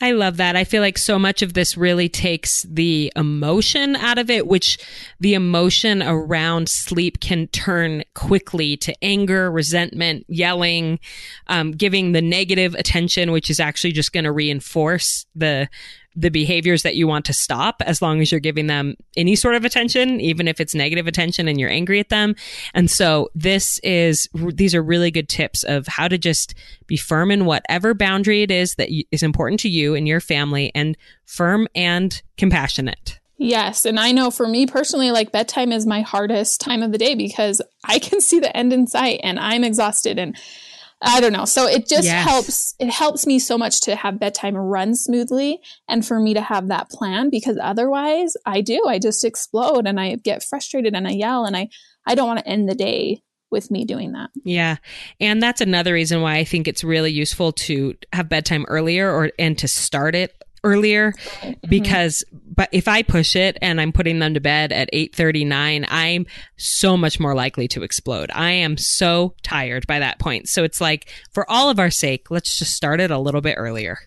I 0.01 0.11
love 0.11 0.35
that. 0.35 0.57
I 0.57 0.65
feel 0.65 0.81
like 0.81 0.97
so 0.97 1.17
much 1.17 1.41
of 1.41 1.53
this 1.53 1.77
really 1.77 2.09
takes 2.09 2.63
the 2.63 3.09
emotion 3.15 3.95
out 3.95 4.17
of 4.17 4.29
it, 4.29 4.47
which 4.47 4.79
the 5.21 5.33
emotion 5.33 6.03
around 6.03 6.67
sleep 6.67 7.21
can 7.21 7.47
turn 7.47 8.03
quickly 8.15 8.75
to 8.75 8.93
anger, 9.01 9.49
resentment, 9.49 10.25
yelling, 10.27 10.99
um, 11.47 11.71
giving 11.71 12.11
the 12.11 12.21
negative 12.21 12.75
attention, 12.75 13.31
which 13.31 13.49
is 13.49 13.61
actually 13.61 13.93
just 13.93 14.11
going 14.11 14.25
to 14.25 14.31
reinforce 14.33 15.25
the 15.33 15.69
the 16.17 16.29
behaviors 16.29 16.81
that 16.81 16.95
you 16.95 17.07
want 17.07 17.25
to 17.25 17.33
stop 17.33 17.81
as 17.85 18.01
long 18.01 18.21
as 18.21 18.31
you're 18.31 18.39
giving 18.39 18.65
them 18.65 18.95
any 19.15 19.35
sort 19.35 19.53
of 19.53 19.63
attention, 19.63 20.19
even 20.19 20.47
if 20.47 20.59
it's 20.59 20.73
negative 20.73 21.05
attention 21.05 21.47
and 21.47 21.59
you're 21.59 21.69
angry 21.69 21.99
at 21.99 22.09
them. 22.09 22.35
And 22.73 22.89
so 22.89 23.29
this 23.35 23.77
is, 23.83 24.27
these 24.33 24.73
are 24.73 24.81
really 24.81 25.11
good 25.11 25.29
tips 25.29 25.63
of 25.63 25.85
how 25.85 26.07
to 26.07 26.17
just 26.17 26.55
be 26.87 26.97
firm 26.97 27.29
in 27.29 27.45
whatever 27.45 27.93
boundary 27.93 28.41
it 28.41 28.49
is 28.49 28.75
that 28.75 28.89
is 29.11 29.21
important 29.21 29.59
to 29.59 29.69
you 29.69 29.93
and 29.93 30.07
your 30.07 30.19
family 30.19 30.71
and 30.73 30.97
firm 31.25 31.67
and 31.75 32.19
compassionate. 32.35 33.19
Yes. 33.37 33.85
And 33.85 33.99
I 33.99 34.11
know 34.11 34.31
for 34.31 34.47
me 34.47 34.65
personally, 34.65 35.11
like 35.11 35.31
bedtime 35.31 35.71
is 35.71 35.85
my 35.85 36.01
hardest 36.01 36.59
time 36.59 36.81
of 36.81 36.91
the 36.91 36.97
day 36.97 37.13
because 37.13 37.61
I 37.83 37.99
can 37.99 38.21
see 38.21 38.39
the 38.39 38.55
end 38.57 38.73
in 38.73 38.87
sight 38.87 39.19
and 39.23 39.39
I'm 39.39 39.63
exhausted 39.63 40.17
and 40.17 40.35
I 41.01 41.19
don't 41.21 41.33
know. 41.33 41.45
So 41.45 41.67
it 41.67 41.87
just 41.87 42.05
yes. 42.05 42.27
helps. 42.27 42.75
It 42.79 42.89
helps 42.89 43.27
me 43.27 43.37
so 43.39 43.57
much 43.57 43.81
to 43.81 43.95
have 43.95 44.19
bedtime 44.19 44.55
run 44.57 44.95
smoothly 44.95 45.59
and 45.87 46.05
for 46.05 46.19
me 46.19 46.33
to 46.33 46.41
have 46.41 46.69
that 46.69 46.89
plan 46.89 47.29
because 47.29 47.57
otherwise 47.61 48.35
I 48.45 48.61
do. 48.61 48.83
I 48.87 48.97
just 48.97 49.23
explode 49.23 49.85
and 49.85 49.99
I 49.99 50.15
get 50.15 50.43
frustrated 50.43 50.95
and 50.95 51.07
I 51.07 51.11
yell 51.11 51.45
and 51.45 51.55
I, 51.55 51.69
I 52.05 52.15
don't 52.15 52.27
want 52.27 52.39
to 52.39 52.47
end 52.47 52.67
the 52.67 52.75
day 52.75 53.21
with 53.51 53.71
me 53.71 53.85
doing 53.85 54.13
that. 54.13 54.29
Yeah. 54.43 54.77
And 55.19 55.41
that's 55.41 55.61
another 55.61 55.93
reason 55.93 56.21
why 56.21 56.37
I 56.37 56.43
think 56.43 56.67
it's 56.67 56.83
really 56.83 57.11
useful 57.11 57.53
to 57.53 57.95
have 58.11 58.27
bedtime 58.27 58.65
earlier 58.67 59.09
or 59.09 59.31
and 59.39 59.57
to 59.59 59.67
start 59.67 60.15
it 60.15 60.36
earlier 60.67 61.11
mm-hmm. 61.11 61.53
because 61.69 62.23
but 62.55 62.69
if 62.71 62.87
I 62.87 63.03
push 63.03 63.35
it 63.35 63.57
and 63.61 63.79
I'm 63.79 63.91
putting 63.91 64.19
them 64.19 64.33
to 64.33 64.39
bed 64.39 64.71
at 64.71 64.89
8:39 64.91 65.85
I'm 65.87 66.25
so 66.57 66.97
much 66.97 67.19
more 67.19 67.35
likely 67.35 67.67
to 67.69 67.83
explode. 67.83 68.29
I 68.33 68.51
am 68.51 68.77
so 68.77 69.35
tired 69.43 69.87
by 69.87 69.99
that 69.99 70.19
point. 70.19 70.49
So 70.49 70.63
it's 70.63 70.81
like 70.81 71.09
for 71.31 71.49
all 71.49 71.69
of 71.69 71.79
our 71.79 71.91
sake, 71.91 72.29
let's 72.31 72.57
just 72.57 72.73
start 72.73 72.99
it 72.99 73.11
a 73.11 73.19
little 73.19 73.41
bit 73.41 73.55
earlier. 73.57 73.99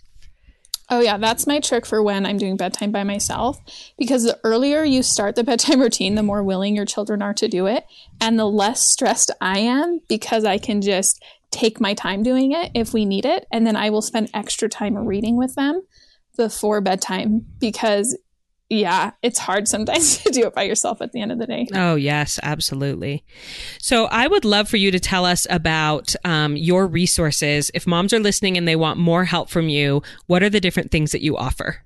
Oh, 0.93 1.01
yeah, 1.01 1.19
that's 1.19 1.47
my 1.47 1.61
trick 1.61 1.87
for 1.87 2.03
when 2.03 2.27
I'm 2.27 2.37
doing 2.37 2.57
bedtime 2.57 2.91
by 2.91 3.05
myself. 3.05 3.61
Because 3.97 4.25
the 4.25 4.41
earlier 4.43 4.83
you 4.83 5.05
start 5.05 5.37
the 5.37 5.45
bedtime 5.45 5.81
routine, 5.81 6.17
the 6.17 6.23
more 6.25 6.43
willing 6.43 6.75
your 6.75 6.85
children 6.85 7.23
are 7.23 7.35
to 7.35 7.47
do 7.47 7.67
it. 7.67 7.85
And 8.21 8.39
the 8.39 8.47
less 8.47 8.83
stressed 8.83 9.31
I 9.41 9.61
am 9.61 10.01
because 10.09 10.45
I 10.45 10.59
can 10.59 10.83
just 10.83 11.23
take 11.53 11.81
my 11.81 11.95
time 11.95 12.25
doing 12.25 12.53
it 12.53 12.73
if 12.75 12.93
we 12.93 13.05
need 13.05 13.25
it. 13.25 13.47
And 13.53 13.65
then 13.65 13.77
I 13.77 13.91
will 13.91 14.03
spend 14.03 14.31
extra 14.35 14.69
time 14.69 14.97
reading 14.97 15.37
with 15.37 15.55
them 15.55 15.83
before 16.41 16.81
bedtime 16.81 17.45
because 17.59 18.17
yeah, 18.71 19.11
it's 19.21 19.39
hard 19.39 19.69
sometimes 19.69 20.19
to 20.23 20.31
do 20.31 20.47
it 20.47 20.55
by 20.55 20.63
yourself 20.63 21.03
at 21.03 21.13
the 21.13 21.21
end 21.21 21.33
of 21.33 21.39
the 21.39 21.47
day. 21.47 21.67
Oh, 21.75 21.97
yes, 21.97 22.41
absolutely. 22.43 23.25
So 23.79 24.07
I 24.07 24.27
would 24.27 24.47
love 24.47 24.71
for 24.71 24.79
you 24.79 24.91
to 24.91 24.99
tell 24.99 25.27
us 25.27 25.47
about 25.51 26.15
um, 26.25 26.57
your 26.57 26.87
resources. 26.87 27.71
If 27.75 27.87
moms 27.87 28.15
are 28.15 28.21
listening 28.21 28.57
and 28.57 28.67
they 28.67 28.77
want 28.77 28.99
more 28.99 29.27
help 29.27 29.51
from 29.51 29.69
you, 29.69 30.03
what 30.29 30.43
are 30.43 30.49
the 30.49 30.61
different 30.61 30.91
things 30.91 31.13
that 31.13 31.21
you 31.21 31.37
offer? 31.37 31.83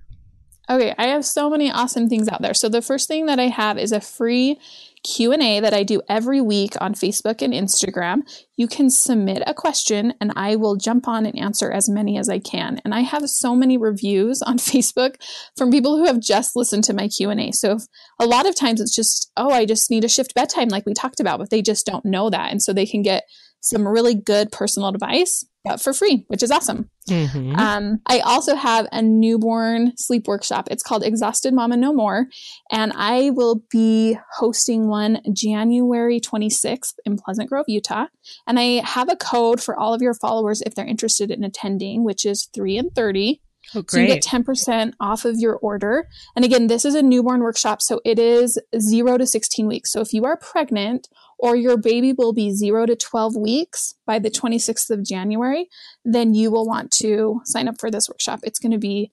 Okay, 0.70 0.94
I 0.96 1.08
have 1.08 1.24
so 1.24 1.50
many 1.50 1.68
awesome 1.68 2.08
things 2.08 2.28
out 2.28 2.42
there. 2.42 2.54
So 2.54 2.68
the 2.68 2.80
first 2.80 3.08
thing 3.08 3.26
that 3.26 3.40
I 3.40 3.48
have 3.48 3.76
is 3.76 3.90
a 3.90 4.00
free 4.00 4.60
Q&A 5.04 5.60
that 5.60 5.74
I 5.74 5.82
do 5.82 6.00
every 6.08 6.40
week 6.40 6.74
on 6.80 6.94
Facebook 6.94 7.42
and 7.42 7.52
Instagram. 7.52 8.22
You 8.56 8.66
can 8.66 8.88
submit 8.90 9.42
a 9.46 9.54
question 9.54 10.14
and 10.20 10.32
I 10.34 10.56
will 10.56 10.76
jump 10.76 11.06
on 11.06 11.26
and 11.26 11.38
answer 11.38 11.70
as 11.70 11.88
many 11.88 12.16
as 12.18 12.28
I 12.28 12.38
can. 12.38 12.80
And 12.84 12.94
I 12.94 13.00
have 13.00 13.28
so 13.28 13.54
many 13.54 13.76
reviews 13.76 14.42
on 14.42 14.58
Facebook 14.58 15.16
from 15.56 15.70
people 15.70 15.98
who 15.98 16.06
have 16.06 16.20
just 16.20 16.56
listened 16.56 16.84
to 16.84 16.94
my 16.94 17.08
Q&A. 17.08 17.52
So 17.52 17.78
a 18.18 18.26
lot 18.26 18.46
of 18.46 18.56
times 18.56 18.80
it's 18.80 18.96
just, 18.96 19.30
oh, 19.36 19.50
I 19.50 19.66
just 19.66 19.90
need 19.90 20.00
to 20.00 20.08
shift 20.08 20.34
bedtime 20.34 20.68
like 20.68 20.86
we 20.86 20.94
talked 20.94 21.20
about, 21.20 21.38
but 21.38 21.50
they 21.50 21.62
just 21.62 21.86
don't 21.86 22.04
know 22.04 22.30
that. 22.30 22.50
And 22.50 22.62
so 22.62 22.72
they 22.72 22.86
can 22.86 23.02
get 23.02 23.24
some 23.64 23.86
really 23.88 24.14
good 24.14 24.52
personal 24.52 24.88
advice, 24.88 25.44
but 25.64 25.80
for 25.80 25.92
free, 25.92 26.24
which 26.28 26.42
is 26.42 26.50
awesome. 26.50 26.90
Mm-hmm. 27.08 27.56
Um, 27.56 28.00
I 28.06 28.20
also 28.20 28.54
have 28.54 28.86
a 28.92 29.00
newborn 29.00 29.96
sleep 29.96 30.28
workshop. 30.28 30.68
It's 30.70 30.82
called 30.82 31.02
Exhausted 31.02 31.54
Mama 31.54 31.76
No 31.76 31.92
More. 31.92 32.26
And 32.70 32.92
I 32.94 33.30
will 33.30 33.62
be 33.70 34.18
hosting 34.36 34.88
one 34.88 35.20
January 35.32 36.20
26th 36.20 36.94
in 37.04 37.16
Pleasant 37.16 37.48
Grove, 37.48 37.66
Utah. 37.68 38.06
And 38.46 38.58
I 38.58 38.82
have 38.84 39.10
a 39.10 39.16
code 39.16 39.62
for 39.62 39.78
all 39.78 39.94
of 39.94 40.02
your 40.02 40.14
followers 40.14 40.62
if 40.62 40.74
they're 40.74 40.86
interested 40.86 41.30
in 41.30 41.44
attending, 41.44 42.04
which 42.04 42.26
is 42.26 42.48
3 42.54 42.76
in 42.76 42.90
30. 42.90 43.40
Oh, 43.74 43.82
so 43.88 43.98
you 43.98 44.06
get 44.06 44.22
10% 44.22 44.92
off 45.00 45.24
of 45.24 45.36
your 45.38 45.56
order. 45.56 46.08
And 46.36 46.44
again, 46.44 46.66
this 46.66 46.84
is 46.84 46.94
a 46.94 47.02
newborn 47.02 47.40
workshop, 47.40 47.80
so 47.80 48.00
it 48.04 48.18
is 48.18 48.58
0 48.78 49.18
to 49.18 49.26
16 49.26 49.66
weeks. 49.66 49.90
So 49.90 50.00
if 50.00 50.12
you 50.12 50.24
are 50.24 50.36
pregnant 50.36 51.08
or 51.38 51.56
your 51.56 51.76
baby 51.76 52.12
will 52.12 52.32
be 52.32 52.50
0 52.50 52.86
to 52.86 52.96
12 52.96 53.36
weeks 53.36 53.94
by 54.06 54.18
the 54.18 54.30
26th 54.30 54.90
of 54.90 55.04
January, 55.04 55.68
then 56.04 56.34
you 56.34 56.50
will 56.50 56.66
want 56.66 56.90
to 56.92 57.40
sign 57.44 57.68
up 57.68 57.78
for 57.78 57.90
this 57.90 58.08
workshop. 58.08 58.40
It's 58.42 58.58
going 58.58 58.72
to 58.72 58.78
be 58.78 59.12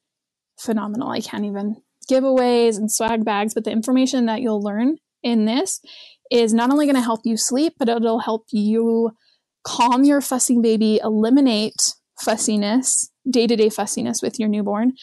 phenomenal. 0.60 1.10
I 1.10 1.22
can't 1.22 1.46
even 1.46 1.78
giveaways 2.10 2.78
and 2.78 2.92
swag 2.92 3.24
bags, 3.26 3.54
but 3.54 3.64
the 3.64 3.72
information 3.72 4.26
that 4.26 4.42
you'll 4.42 4.62
learn 4.62 4.98
in 5.24 5.46
this 5.46 5.82
is 6.32 6.54
not 6.54 6.72
only 6.72 6.86
going 6.86 6.96
to 6.96 7.02
help 7.02 7.22
you 7.24 7.38
sleep, 7.38 7.74
but 7.78 7.90
it'll 7.90 8.20
help 8.20 8.46
you 8.52 9.12
calm 9.64 10.04
your 10.04 10.22
fussing 10.22 10.62
baby, 10.62 11.00
eliminate 11.04 11.94
fussiness 12.20 13.12
day 13.30 13.48
to 13.48 13.56
day 13.56 13.70
fussiness 13.70 14.22
with 14.22 14.40
your 14.40 14.50
newborn. 14.50 14.94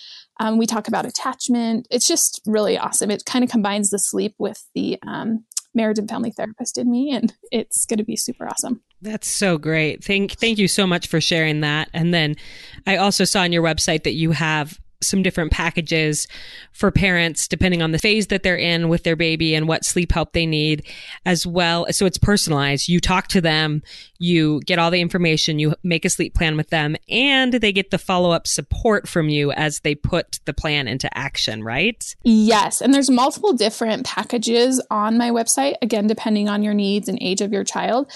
Um, 0.41 0.59
we 0.59 0.67
talk 0.67 0.89
about 0.89 1.07
attachment. 1.07 1.87
It's 1.91 2.07
just 2.07 2.41
really 2.47 2.79
awesome. 2.79 3.11
It 3.11 3.25
kind 3.25 3.45
of 3.45 3.51
combines 3.51 3.91
the 3.91 3.99
sleep 3.99 4.35
with 4.39 4.65
the 4.75 4.99
um, 5.07 5.45
marriage 5.75 5.99
and 5.99 6.09
family 6.09 6.31
therapist 6.31 6.79
in 6.79 6.91
me, 6.91 7.13
and 7.13 7.35
it's 7.51 7.87
going 7.87 7.99
to 7.99 8.05
be 8.05 8.17
super 8.17 8.47
awesome. 8.49 8.83
That's 9.01 9.29
so 9.29 9.59
great. 9.59 10.03
Thank 10.03 10.33
thank 10.33 10.59
you 10.59 10.69
so 10.69 10.87
much 10.87 11.07
for 11.07 11.21
sharing 11.21 11.61
that. 11.61 11.89
And 11.93 12.13
then 12.13 12.37
I 12.87 12.97
also 12.97 13.25
saw 13.25 13.41
on 13.43 13.53
your 13.53 13.63
website 13.63 14.05
that 14.05 14.15
you 14.15 14.33
have 14.33 14.81
some 15.01 15.23
different 15.23 15.53
packages 15.53 16.27
for 16.73 16.91
parents 16.91 17.47
depending 17.47 17.83
on 17.83 17.93
the 17.93 17.99
phase 17.99 18.29
that 18.29 18.43
they're 18.43 18.57
in 18.57 18.89
with 18.89 19.05
their 19.05 19.17
baby 19.17 19.55
and 19.55 19.69
what 19.69 19.85
sleep 19.85 20.13
help 20.13 20.33
they 20.33 20.47
need 20.47 20.85
as 21.25 21.47
well. 21.47 21.87
So 21.91 22.05
it's 22.07 22.19
personalized. 22.19 22.89
You 22.89 23.01
talk 23.01 23.29
to 23.29 23.41
them, 23.41 23.83
you 24.19 24.61
get 24.67 24.79
all 24.79 24.91
the 24.91 25.01
information, 25.01 25.59
you 25.59 25.75
make 25.83 26.05
a 26.05 26.11
sleep 26.11 26.35
plan 26.35 26.57
with 26.57 26.71
them, 26.71 26.97
and 27.09 27.55
they 27.55 27.73
get 27.73 27.91
the 27.91 27.99
follow 27.99 28.31
up 28.31 28.47
support 28.47 29.09
from 29.09 29.29
you 29.29 29.53
as 29.53 29.81
they 29.81 29.95
put 29.95 30.41
the 30.45 30.55
plan 30.55 30.89
into 30.89 31.17
action, 31.17 31.63
right? 31.63 32.15
Yes. 32.25 32.81
And 32.81 32.93
there's 32.93 33.11
multiple 33.11 33.53
different 33.53 34.05
packages 34.05 34.83
on 34.91 35.17
my 35.17 35.31
website, 35.31 35.75
again, 35.83 36.07
depending 36.07 36.49
on 36.49 36.63
your 36.63 36.75
needs 36.75 37.09
and 37.09 37.19
age 37.21 37.41
of 37.41 37.53
your 37.53 37.65
child. 37.65 38.11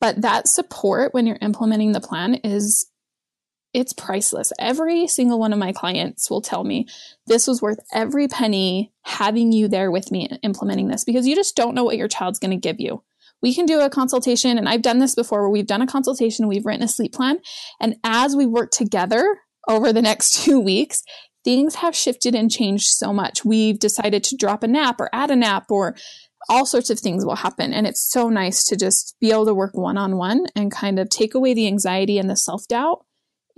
But 0.00 0.22
that 0.22 0.46
support 0.46 1.12
when 1.12 1.26
you're 1.26 1.38
implementing 1.40 1.92
the 1.92 2.00
plan 2.00 2.34
is 2.44 2.88
it's 3.78 3.92
priceless. 3.92 4.52
Every 4.58 5.06
single 5.06 5.38
one 5.38 5.52
of 5.52 5.58
my 5.58 5.72
clients 5.72 6.28
will 6.28 6.40
tell 6.40 6.64
me 6.64 6.88
this 7.28 7.46
was 7.46 7.62
worth 7.62 7.78
every 7.92 8.26
penny 8.26 8.92
having 9.02 9.52
you 9.52 9.68
there 9.68 9.92
with 9.92 10.10
me 10.10 10.28
implementing 10.42 10.88
this 10.88 11.04
because 11.04 11.28
you 11.28 11.36
just 11.36 11.54
don't 11.54 11.76
know 11.76 11.84
what 11.84 11.96
your 11.96 12.08
child's 12.08 12.40
going 12.40 12.50
to 12.50 12.56
give 12.56 12.80
you. 12.80 13.04
We 13.40 13.54
can 13.54 13.66
do 13.66 13.78
a 13.78 13.88
consultation, 13.88 14.58
and 14.58 14.68
I've 14.68 14.82
done 14.82 14.98
this 14.98 15.14
before 15.14 15.42
where 15.42 15.50
we've 15.50 15.66
done 15.66 15.80
a 15.80 15.86
consultation, 15.86 16.48
we've 16.48 16.66
written 16.66 16.82
a 16.82 16.88
sleep 16.88 17.12
plan, 17.12 17.38
and 17.80 17.94
as 18.02 18.34
we 18.34 18.46
work 18.46 18.72
together 18.72 19.38
over 19.68 19.92
the 19.92 20.02
next 20.02 20.42
two 20.44 20.58
weeks, 20.58 21.04
things 21.44 21.76
have 21.76 21.94
shifted 21.94 22.34
and 22.34 22.50
changed 22.50 22.88
so 22.88 23.12
much. 23.12 23.44
We've 23.44 23.78
decided 23.78 24.24
to 24.24 24.36
drop 24.36 24.64
a 24.64 24.68
nap 24.68 25.00
or 25.00 25.08
add 25.12 25.30
a 25.30 25.36
nap 25.36 25.66
or 25.70 25.94
all 26.48 26.66
sorts 26.66 26.90
of 26.90 26.98
things 26.98 27.24
will 27.24 27.36
happen. 27.36 27.72
And 27.72 27.86
it's 27.86 28.10
so 28.10 28.28
nice 28.28 28.64
to 28.64 28.76
just 28.76 29.14
be 29.20 29.30
able 29.30 29.46
to 29.46 29.54
work 29.54 29.74
one 29.74 29.98
on 29.98 30.16
one 30.16 30.46
and 30.56 30.72
kind 30.72 30.98
of 30.98 31.08
take 31.08 31.34
away 31.34 31.54
the 31.54 31.68
anxiety 31.68 32.18
and 32.18 32.28
the 32.28 32.36
self 32.36 32.66
doubt 32.66 33.04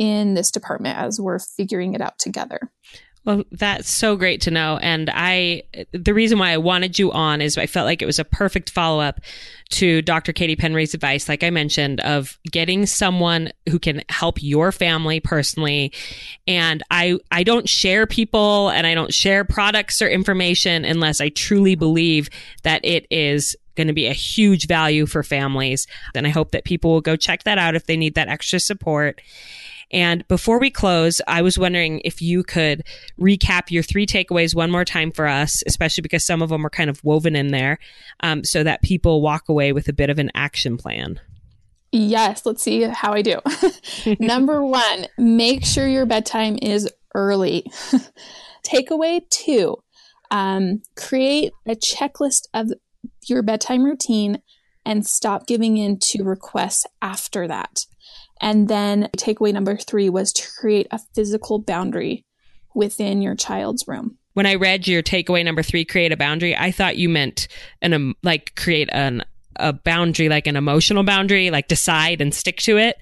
in 0.00 0.32
this 0.32 0.50
department 0.50 0.98
as 0.98 1.20
we're 1.20 1.38
figuring 1.38 1.92
it 1.92 2.00
out 2.00 2.18
together. 2.18 2.72
Well, 3.26 3.44
that's 3.52 3.90
so 3.90 4.16
great 4.16 4.40
to 4.42 4.50
know. 4.50 4.78
And 4.80 5.10
I, 5.12 5.64
the 5.92 6.14
reason 6.14 6.38
why 6.38 6.52
I 6.52 6.56
wanted 6.56 6.98
you 6.98 7.12
on 7.12 7.42
is 7.42 7.58
I 7.58 7.66
felt 7.66 7.84
like 7.84 8.00
it 8.00 8.06
was 8.06 8.18
a 8.18 8.24
perfect 8.24 8.70
follow 8.70 9.02
up 9.02 9.20
to 9.72 10.00
Dr. 10.00 10.32
Katie 10.32 10.56
Penry's 10.56 10.94
advice, 10.94 11.28
like 11.28 11.44
I 11.44 11.50
mentioned, 11.50 12.00
of 12.00 12.38
getting 12.50 12.86
someone 12.86 13.52
who 13.68 13.78
can 13.78 14.02
help 14.08 14.42
your 14.42 14.72
family 14.72 15.20
personally. 15.20 15.92
And 16.46 16.82
I, 16.90 17.18
I 17.30 17.42
don't 17.42 17.68
share 17.68 18.06
people 18.06 18.70
and 18.70 18.86
I 18.86 18.94
don't 18.94 19.12
share 19.12 19.44
products 19.44 20.00
or 20.00 20.08
information 20.08 20.86
unless 20.86 21.20
I 21.20 21.28
truly 21.28 21.74
believe 21.74 22.30
that 22.62 22.82
it 22.86 23.06
is 23.10 23.54
going 23.76 23.88
to 23.88 23.92
be 23.92 24.06
a 24.06 24.14
huge 24.14 24.66
value 24.66 25.04
for 25.04 25.22
families. 25.22 25.86
And 26.14 26.26
I 26.26 26.30
hope 26.30 26.52
that 26.52 26.64
people 26.64 26.90
will 26.90 27.00
go 27.02 27.16
check 27.16 27.44
that 27.44 27.58
out 27.58 27.74
if 27.74 27.84
they 27.84 27.98
need 27.98 28.14
that 28.14 28.28
extra 28.28 28.60
support. 28.60 29.20
And 29.92 30.26
before 30.28 30.60
we 30.60 30.70
close, 30.70 31.20
I 31.26 31.42
was 31.42 31.58
wondering 31.58 32.00
if 32.04 32.22
you 32.22 32.42
could 32.42 32.82
recap 33.18 33.70
your 33.70 33.82
three 33.82 34.06
takeaways 34.06 34.54
one 34.54 34.70
more 34.70 34.84
time 34.84 35.10
for 35.10 35.26
us, 35.26 35.62
especially 35.66 36.02
because 36.02 36.24
some 36.24 36.42
of 36.42 36.48
them 36.48 36.64
are 36.64 36.70
kind 36.70 36.90
of 36.90 37.02
woven 37.02 37.34
in 37.34 37.48
there, 37.48 37.78
um, 38.20 38.44
so 38.44 38.62
that 38.62 38.82
people 38.82 39.20
walk 39.20 39.48
away 39.48 39.72
with 39.72 39.88
a 39.88 39.92
bit 39.92 40.10
of 40.10 40.18
an 40.18 40.30
action 40.34 40.76
plan. 40.76 41.20
Yes, 41.92 42.46
let's 42.46 42.62
see 42.62 42.82
how 42.82 43.12
I 43.12 43.22
do. 43.22 43.40
Number 44.20 44.64
one, 44.64 45.06
make 45.18 45.64
sure 45.64 45.88
your 45.88 46.06
bedtime 46.06 46.56
is 46.62 46.88
early. 47.14 47.70
Takeaway 48.64 49.28
two, 49.30 49.76
um, 50.30 50.82
create 50.94 51.52
a 51.66 51.74
checklist 51.74 52.46
of 52.54 52.70
your 53.26 53.42
bedtime 53.42 53.84
routine 53.84 54.40
and 54.84 55.06
stop 55.06 55.46
giving 55.46 55.76
in 55.76 55.98
to 55.98 56.22
requests 56.22 56.86
after 57.02 57.48
that. 57.48 57.86
And 58.40 58.68
then 58.68 59.08
takeaway 59.16 59.52
number 59.52 59.76
three 59.76 60.08
was 60.08 60.32
to 60.34 60.48
create 60.58 60.86
a 60.90 61.00
physical 61.14 61.58
boundary 61.58 62.24
within 62.74 63.20
your 63.22 63.34
child's 63.34 63.86
room. 63.86 64.16
When 64.34 64.46
I 64.46 64.54
read 64.54 64.86
your 64.86 65.02
takeaway 65.02 65.44
number 65.44 65.62
three, 65.62 65.84
create 65.84 66.12
a 66.12 66.16
boundary, 66.16 66.56
I 66.56 66.70
thought 66.70 66.96
you 66.96 67.08
meant 67.08 67.48
an 67.82 67.92
um, 67.92 68.14
like 68.22 68.54
create 68.54 68.88
an 68.92 69.24
a 69.56 69.72
boundary, 69.72 70.28
like 70.28 70.46
an 70.46 70.56
emotional 70.56 71.02
boundary, 71.02 71.50
like 71.50 71.68
decide 71.68 72.20
and 72.20 72.34
stick 72.34 72.56
to 72.58 72.78
it, 72.78 72.96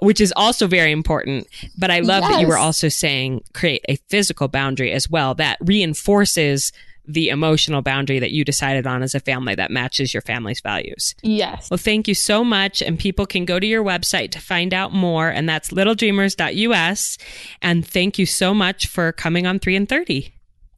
which 0.00 0.20
is 0.20 0.32
also 0.36 0.66
very 0.66 0.92
important. 0.92 1.46
But 1.76 1.90
I 1.90 2.00
love 2.00 2.22
yes. 2.22 2.32
that 2.32 2.40
you 2.40 2.48
were 2.48 2.56
also 2.56 2.88
saying 2.88 3.42
create 3.52 3.84
a 3.88 3.96
physical 4.08 4.48
boundary 4.48 4.92
as 4.92 5.10
well 5.10 5.34
that 5.34 5.58
reinforces 5.60 6.72
the 7.08 7.30
emotional 7.30 7.80
boundary 7.80 8.18
that 8.18 8.30
you 8.30 8.44
decided 8.44 8.86
on 8.86 9.02
as 9.02 9.14
a 9.14 9.20
family 9.20 9.54
that 9.54 9.70
matches 9.70 10.12
your 10.12 10.20
family's 10.20 10.60
values. 10.60 11.14
Yes. 11.22 11.70
Well, 11.70 11.78
thank 11.78 12.06
you 12.06 12.14
so 12.14 12.44
much. 12.44 12.82
And 12.82 12.98
people 12.98 13.24
can 13.26 13.46
go 13.46 13.58
to 13.58 13.66
your 13.66 13.82
website 13.82 14.30
to 14.32 14.40
find 14.40 14.74
out 14.74 14.92
more. 14.92 15.28
And 15.28 15.48
that's 15.48 15.70
littledreamers.us. 15.70 17.18
And 17.62 17.86
thank 17.86 18.18
you 18.18 18.26
so 18.26 18.52
much 18.52 18.86
for 18.86 19.12
coming 19.12 19.46
on 19.46 19.58
3 19.58 19.74
in 19.74 19.86
30. 19.86 20.34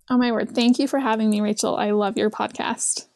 Oh, 0.08 0.16
my 0.16 0.30
word. 0.32 0.50
Thank 0.50 0.78
you 0.78 0.88
for 0.88 0.98
having 0.98 1.30
me, 1.30 1.40
Rachel. 1.40 1.76
I 1.76 1.90
love 1.90 2.16
your 2.16 2.30
podcast. 2.30 3.06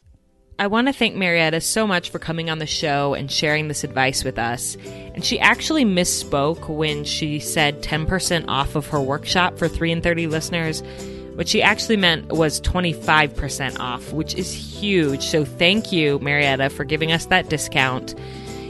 I 0.57 0.67
want 0.67 0.87
to 0.87 0.93
thank 0.93 1.15
Marietta 1.15 1.59
so 1.59 1.85
much 1.85 2.09
for 2.09 2.19
coming 2.19 2.49
on 2.49 2.59
the 2.59 2.65
show 2.65 3.13
and 3.13 3.29
sharing 3.29 3.67
this 3.67 3.83
advice 3.83 4.23
with 4.23 4.39
us. 4.39 4.77
And 5.13 5.23
she 5.23 5.37
actually 5.37 5.83
misspoke 5.83 6.69
when 6.69 7.03
she 7.03 7.39
said 7.39 7.81
10% 7.81 8.45
off 8.47 8.75
of 8.75 8.87
her 8.87 9.01
workshop 9.01 9.57
for 9.57 9.67
3 9.67 9.91
in 9.91 10.01
30 10.01 10.27
listeners. 10.27 10.81
What 11.35 11.49
she 11.49 11.61
actually 11.61 11.97
meant 11.97 12.31
was 12.31 12.61
25% 12.61 13.79
off, 13.79 14.13
which 14.13 14.35
is 14.35 14.53
huge. 14.53 15.23
So 15.23 15.43
thank 15.43 15.91
you, 15.91 16.19
Marietta, 16.19 16.69
for 16.69 16.85
giving 16.85 17.11
us 17.11 17.25
that 17.25 17.49
discount. 17.49 18.15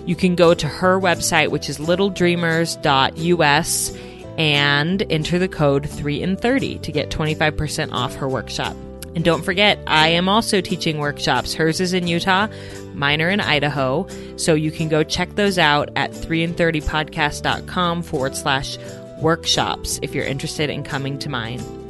You 0.07 0.15
can 0.15 0.35
go 0.35 0.55
to 0.55 0.67
her 0.67 0.99
website, 0.99 1.49
which 1.49 1.69
is 1.69 1.77
littledreamers.us, 1.77 3.97
and 4.37 5.11
enter 5.11 5.39
the 5.39 5.47
code 5.47 5.89
3 5.89 6.21
in 6.21 6.35
30 6.35 6.79
to 6.79 6.91
get 6.91 7.09
25% 7.09 7.91
off 7.91 8.15
her 8.15 8.27
workshop. 8.27 8.75
And 9.15 9.23
don't 9.23 9.43
forget, 9.43 9.79
I 9.87 10.09
am 10.09 10.27
also 10.27 10.59
teaching 10.59 10.97
workshops. 10.97 11.53
Hers 11.53 11.79
is 11.79 11.93
in 11.93 12.07
Utah, 12.07 12.47
mine 12.93 13.21
are 13.21 13.29
in 13.29 13.39
Idaho. 13.39 14.07
So 14.37 14.55
you 14.55 14.71
can 14.71 14.89
go 14.89 15.03
check 15.03 15.35
those 15.35 15.57
out 15.57 15.89
at 15.95 16.11
3in30podcast.com 16.11 18.03
forward 18.03 18.35
slash 18.35 18.77
workshops 19.21 19.99
if 20.01 20.13
you're 20.13 20.25
interested 20.25 20.69
in 20.69 20.83
coming 20.83 21.17
to 21.19 21.29
mine. 21.29 21.84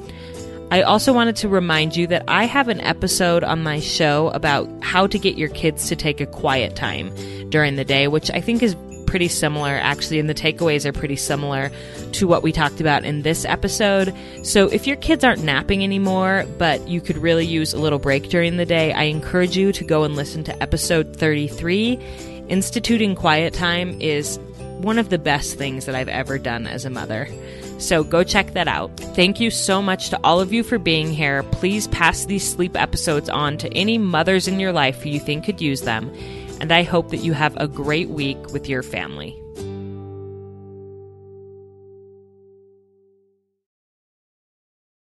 I 0.72 0.82
also 0.82 1.14
wanted 1.14 1.36
to 1.38 1.48
remind 1.48 1.96
you 1.96 2.08
that 2.08 2.24
I 2.28 2.46
have 2.46 2.70
an 2.70 2.82
episode 2.82 3.44
on 3.44 3.62
my 3.62 3.80
show 3.80 4.30
about 4.30 4.68
how 4.82 5.06
to 5.08 5.20
get 5.20 5.38
your 5.38 5.50
kids 5.50 5.88
to 5.90 5.96
take 5.96 6.20
a 6.20 6.26
quiet 6.26 6.76
time 6.76 7.14
during 7.50 7.76
the 7.76 7.86
day, 7.86 8.08
which 8.08 8.32
I 8.32 8.42
think 8.42 8.64
is 8.64 8.76
pretty 9.06 9.28
similar, 9.28 9.70
actually, 9.70 10.20
and 10.20 10.28
the 10.28 10.34
takeaways 10.34 10.86
are 10.86 10.92
pretty 10.92 11.16
similar 11.16 11.72
to 12.14 12.28
what 12.28 12.44
we 12.44 12.52
talked 12.52 12.82
about 12.82 13.06
in 13.06 13.22
this 13.22 13.46
episode. 13.46 14.14
So 14.44 14.68
if 14.68 14.88
your 14.88 14.98
kids 14.98 15.24
aren't 15.24 15.44
napping 15.44 15.84
anymore, 15.84 16.46
but 16.58 16.86
you 16.88 17.00
could 17.00 17.18
really 17.18 17.46
use 17.46 17.74
a 17.74 17.80
little 17.80 18.00
break 18.00 18.30
during 18.30 18.58
the 18.58 18.66
day, 18.66 18.92
I 18.92 19.04
encourage 19.04 19.56
you 19.56 19.72
to 19.72 19.84
go 19.84 20.04
and 20.04 20.16
listen 20.16 20.44
to 20.46 20.64
episode 20.64 21.16
33. 21.16 22.00
Instituting 22.50 23.16
quiet 23.16 23.54
time 23.54 24.02
is 24.02 24.38
one 24.80 25.00
of 25.00 25.10
the 25.10 25.18
best 25.18 25.58
things 25.58 25.86
that 25.86 25.96
I've 25.96 26.10
ever 26.10 26.38
done 26.38 26.68
as 26.68 26.86
a 26.86 26.90
mother. 26.90 27.30
So 27.78 28.04
go 28.04 28.24
check 28.24 28.54
that 28.54 28.68
out. 28.68 28.96
Thank 28.98 29.40
you 29.40 29.52
so 29.52 29.82
much 29.82 30.10
to 30.10 30.20
all 30.24 30.40
of 30.40 30.54
you 30.54 30.64
for 30.64 30.80
being 30.80 31.12
here. 31.12 31.44
Please 31.44 31.88
pass 31.90 32.26
these 32.26 32.50
sleep 32.50 32.76
episodes 32.76 33.30
on 33.30 33.58
to 33.58 33.74
any 33.74 33.98
mothers 33.98 34.48
in 34.48 34.60
your 34.60 34.72
life 34.72 35.02
who 35.02 35.10
you 35.10 35.20
think 35.20 35.46
could 35.46 35.62
use 35.62 35.82
them. 35.82 36.12
And 36.62 36.72
I 36.72 36.84
hope 36.84 37.10
that 37.10 37.18
you 37.18 37.34
have 37.34 37.56
a 37.58 37.68
great 37.68 38.10
week 38.10 38.54
with 38.54 38.70
your 38.70 38.82
family. 38.82 39.42